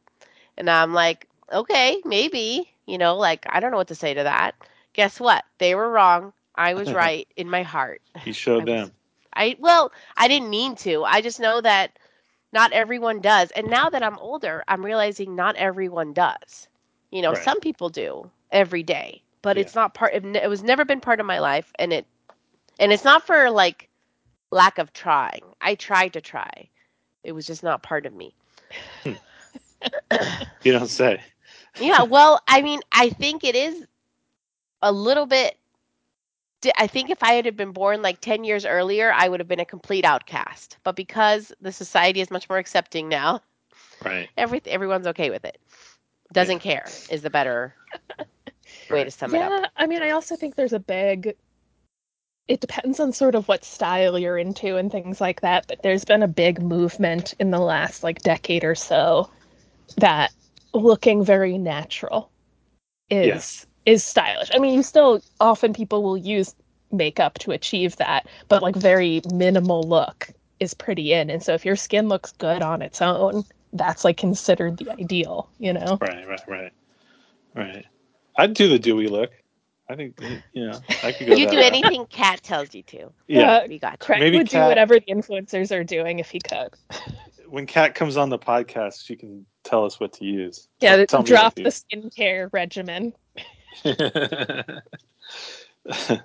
[0.56, 2.70] And I'm like, okay, maybe.
[2.86, 4.54] You know, like, I don't know what to say to that.
[4.92, 5.44] Guess what?
[5.58, 6.32] They were wrong.
[6.54, 8.02] I was right in my heart.
[8.24, 8.92] You showed I was- them.
[9.32, 11.04] I well, I didn't mean to.
[11.04, 11.96] I just know that
[12.52, 13.50] not everyone does.
[13.52, 16.68] And now that I'm older, I'm realizing not everyone does.
[17.10, 17.34] You know, Right.
[17.34, 19.58] some people do every day, but Yeah.
[19.58, 22.06] it's not part it, it was never been part of my life and it
[22.78, 23.88] and it's not for like
[24.50, 25.42] lack of trying.
[25.60, 26.68] I tried to try.
[27.22, 28.34] It was just not part of me.
[29.02, 29.14] Hmm.
[30.62, 31.20] You don't say.
[31.78, 33.86] Yeah, well, I mean, I think it is
[34.82, 35.56] a little bit.
[36.60, 39.48] Di- I think if I had been born like 10 years earlier, I would have
[39.48, 40.78] been a complete outcast.
[40.84, 43.42] But because the society is much more accepting now,
[44.04, 44.28] Right.
[44.36, 45.60] every, everyone's okay with it.
[46.32, 47.74] Doesn't care is the better
[48.90, 49.50] way to sum it up.
[49.50, 51.34] yeah, I mean, I also think there's a big.
[52.48, 56.04] It depends on sort of what style you're into and things like that, but there's
[56.04, 59.30] been a big movement in the last like decade or so
[59.98, 60.32] that
[60.72, 62.30] looking very natural
[63.08, 64.50] is is stylish.
[64.54, 66.54] I mean, you still often people will use
[66.92, 70.30] makeup to achieve that, but like very minimal look
[70.60, 71.28] is pretty in.
[71.28, 75.48] And so if your skin looks good on its own, that's like considered the ideal,
[75.58, 75.98] you know?
[76.00, 76.26] Right.
[76.28, 76.40] Right.
[76.46, 76.72] Right.
[77.54, 77.86] Right.
[78.36, 79.30] I'd do the dewy look.
[79.88, 80.20] I think
[80.52, 81.34] you know I could go.
[81.34, 81.64] You do route.
[81.64, 83.10] anything Kat tells you to.
[83.26, 83.50] Yeah.
[83.50, 83.98] Uh, We got you.
[83.98, 86.68] Craig Maybe would do whatever the influencers are doing if he could.
[87.48, 90.68] when Kat comes on the podcast, she can tell us what to use.
[90.78, 93.14] Yeah, Tell- tell me drop the skincare regimen.
[93.82, 94.82] To
[95.86, 96.18] use.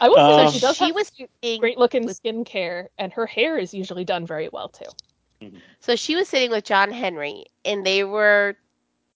[0.00, 1.10] I will say though, Um, she does She have was
[1.58, 5.50] great looking with- skincare, and her hair is usually done very well too.
[5.80, 8.56] So she was sitting with John Henry, and they were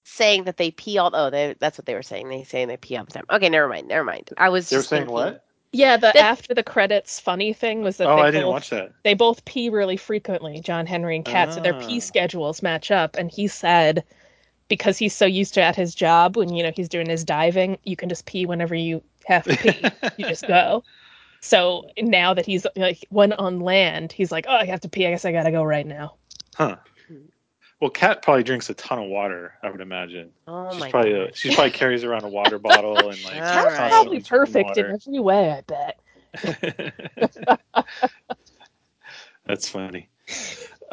[0.05, 1.11] saying that they pee all.
[1.15, 2.29] Oh, they, that's what they were saying.
[2.29, 3.25] They saying they pee all the time.
[3.31, 3.89] Okay, never mind.
[3.89, 4.31] Never mind.
[4.39, 5.45] I was they were just saying thinking- what?
[5.75, 8.53] Yeah, the That- after the credits funny thing was that Oh, they I didn't both,
[8.53, 8.93] watch that.
[9.05, 11.87] they both pee really frequently, John Henry and Kat, so their Ah.
[11.87, 13.17] pee schedules match up.
[13.17, 14.05] And he said
[14.73, 17.77] because he's so used to at his job when you know he's doing his diving,
[17.85, 19.85] you can just pee whenever you have to pee.
[20.17, 20.83] you just go.
[21.45, 25.09] So now that he's like when on land, he's like, Oh, I have to pee,
[25.09, 26.15] I guess I gotta go right now.
[26.55, 26.77] Huh.
[27.81, 29.55] Well, Kat probably drinks a ton of water.
[29.61, 30.31] I would imagine.
[30.47, 31.37] Oh she's my probably a, god.
[31.37, 33.91] she probably carries around a water bottle and like All That's right.
[33.91, 35.99] probably perfect in every way, I bet.
[39.47, 40.09] That's funny.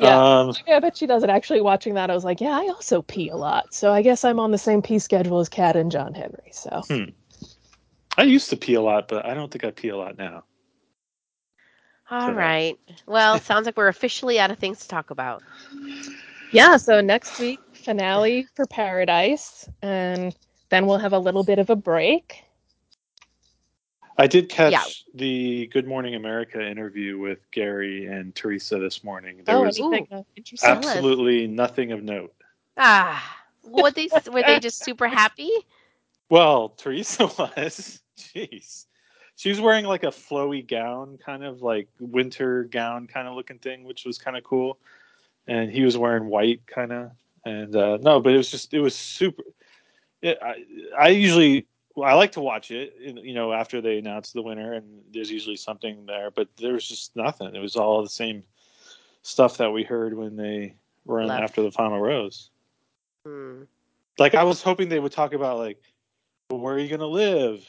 [0.01, 0.39] Yeah.
[0.39, 1.29] Um, I bet she doesn't.
[1.29, 3.73] Actually, watching that, I was like, yeah, I also pee a lot.
[3.73, 6.51] So I guess I'm on the same pee schedule as Kat and John Henry.
[6.51, 7.03] So Hmm.
[8.17, 10.43] I used to pee a lot, but I don't think I pee a lot now.
[12.11, 12.77] All So- right.
[13.05, 15.43] Well, sounds like we're officially out of things to talk about.
[16.51, 20.35] yeah, so next week finale for Paradise, and
[20.69, 22.43] then we'll have a little bit of a break.
[24.20, 24.84] I did catch Yeah.
[25.13, 29.41] the Good Morning America interview with Gary and Theresa this morning.
[29.45, 30.70] There oh, was anything interesting?
[30.70, 32.34] Abs- absolutely nothing of note.
[32.76, 35.49] Ah, what they were they just super happy?
[36.30, 38.01] Well, Theresa was.
[38.17, 38.86] Jeez.
[39.38, 43.59] She was wearing like a flowy gown, kind of like winter gown kind of looking
[43.59, 44.80] thing, which was kind of cool.
[45.47, 47.11] And he was wearing white kind of.
[47.45, 49.43] And uh, no, but it was just, it was super.
[50.22, 50.65] It, I,
[50.99, 51.65] I usually, well,
[52.03, 55.55] I like to watch it, you know, after they announce the winner, and there's usually
[55.55, 57.55] something there, but there was just nothing.
[57.55, 58.43] It was all the same
[59.21, 60.75] stuff that we heard when they
[61.05, 61.43] were in Left.
[61.43, 62.49] after the final rose
[63.25, 63.63] Hmm.
[64.17, 65.81] like I was hoping they would talk about like,
[66.49, 67.65] well, where are you gonna live?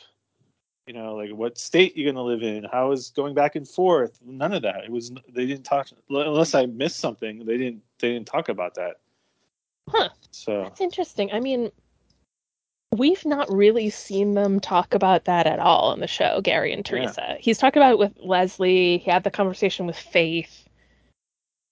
[0.86, 2.64] You know, like what state you're gonna live in?
[2.64, 4.18] How is going back and forth?
[4.24, 4.84] None of that.
[4.84, 7.44] It was they didn't talk unless I missed something.
[7.44, 9.00] They didn't they didn't talk about that.
[9.88, 10.10] Huh.
[10.30, 11.32] So That's interesting.
[11.32, 11.70] I mean,
[12.96, 16.86] we've not really seen them talk about that at all on the show, Gary and
[16.86, 16.98] Yeah.
[17.02, 17.36] Theresa.
[17.40, 20.68] He's talked about it with Leslie, he had the conversation with Faith.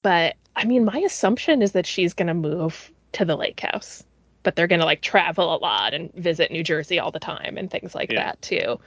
[0.02, 4.04] But I mean, my assumption is that she's going to move to the lake house,
[4.42, 7.56] but they're going to like travel a lot and visit New Jersey all the time
[7.56, 8.24] and things like Yeah.
[8.24, 8.78] that too.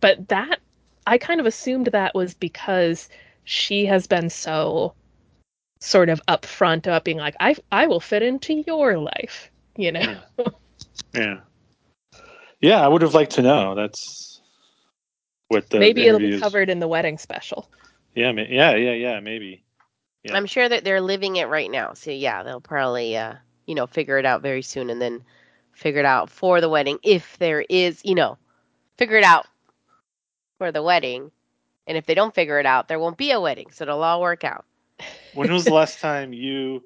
[0.00, 0.60] But that,
[1.06, 3.08] I kind of assumed that was because
[3.44, 4.94] she has been so
[5.80, 10.16] sort of upfront about being like, I, I will fit into your life, you know?
[10.38, 10.46] yeah,
[11.14, 11.40] yeah.
[12.62, 13.74] I would have liked to know.
[13.74, 14.40] That's
[15.48, 17.68] what the Maybe the it'll be covered in the wedding special.
[18.14, 19.20] Yeah, yeah, yeah, yeah.
[19.20, 19.64] Maybe.
[20.22, 20.36] Yeah.
[20.36, 21.94] I'm sure that they're living it right now.
[21.94, 23.34] So yeah, they'll probably uh,
[23.66, 25.22] you know, figure it out very soon and then
[25.72, 28.38] figure it out for the wedding if there is, you know,
[28.98, 29.46] figure it out
[30.58, 31.30] for the wedding.
[31.86, 33.70] And if they don't figure it out, there won't be a wedding.
[33.70, 34.64] So it'll all work out.
[35.34, 36.84] When was the last time you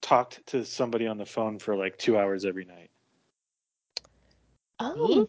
[0.00, 2.89] talked to somebody on the phone for like two hours every night?
[4.80, 5.28] Um,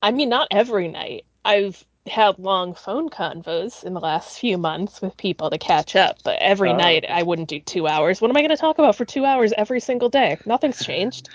[0.00, 1.24] I mean, not every night.
[1.44, 6.18] I've had long phone convos in the last few months with people to catch up,
[6.24, 6.76] but every Oh.
[6.76, 8.20] night I wouldn't do two hours.
[8.20, 10.38] What am I going to talk about for two hours every single day?
[10.44, 11.28] Nothing's changed.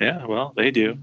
[0.00, 0.98] Yeah, well, they do.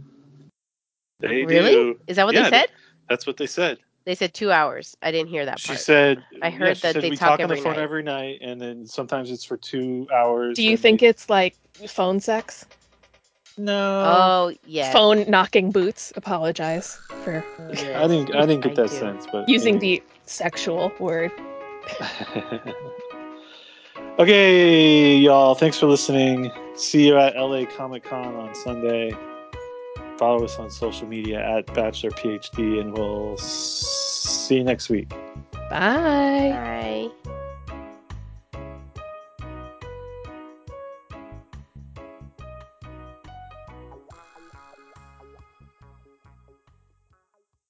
[1.19, 1.71] They really?
[1.71, 1.99] do.
[2.07, 2.69] Is that what Yeah, they said?
[3.09, 3.79] That's what they said.
[4.05, 4.95] They said two hours.
[5.01, 5.79] I didn't hear that She part.
[5.79, 6.23] said.
[6.41, 7.81] I heard she that said they we talk talk on the phone night.
[7.81, 10.55] every night, and then sometimes it's for two hours.
[10.55, 11.55] Do you think they- it's like
[11.87, 12.65] phone sex?
[13.57, 14.03] No.
[14.05, 14.91] Oh yeah.
[14.91, 16.11] Phone knocking boots?
[16.15, 18.35] Apologize for I didn't.
[18.35, 18.97] I didn't get I that do.
[18.97, 19.97] sense, but using maybe.
[19.97, 21.31] the sexual word.
[24.19, 25.55] okay, y'all.
[25.55, 26.51] Thanks for listening.
[26.75, 29.15] See you at LA Comic Con on Sunday.
[30.17, 35.09] Follow us on social media at Bachelor PhD, and we'll see you next week.
[35.69, 37.09] Bye.
[37.21, 37.35] Bye.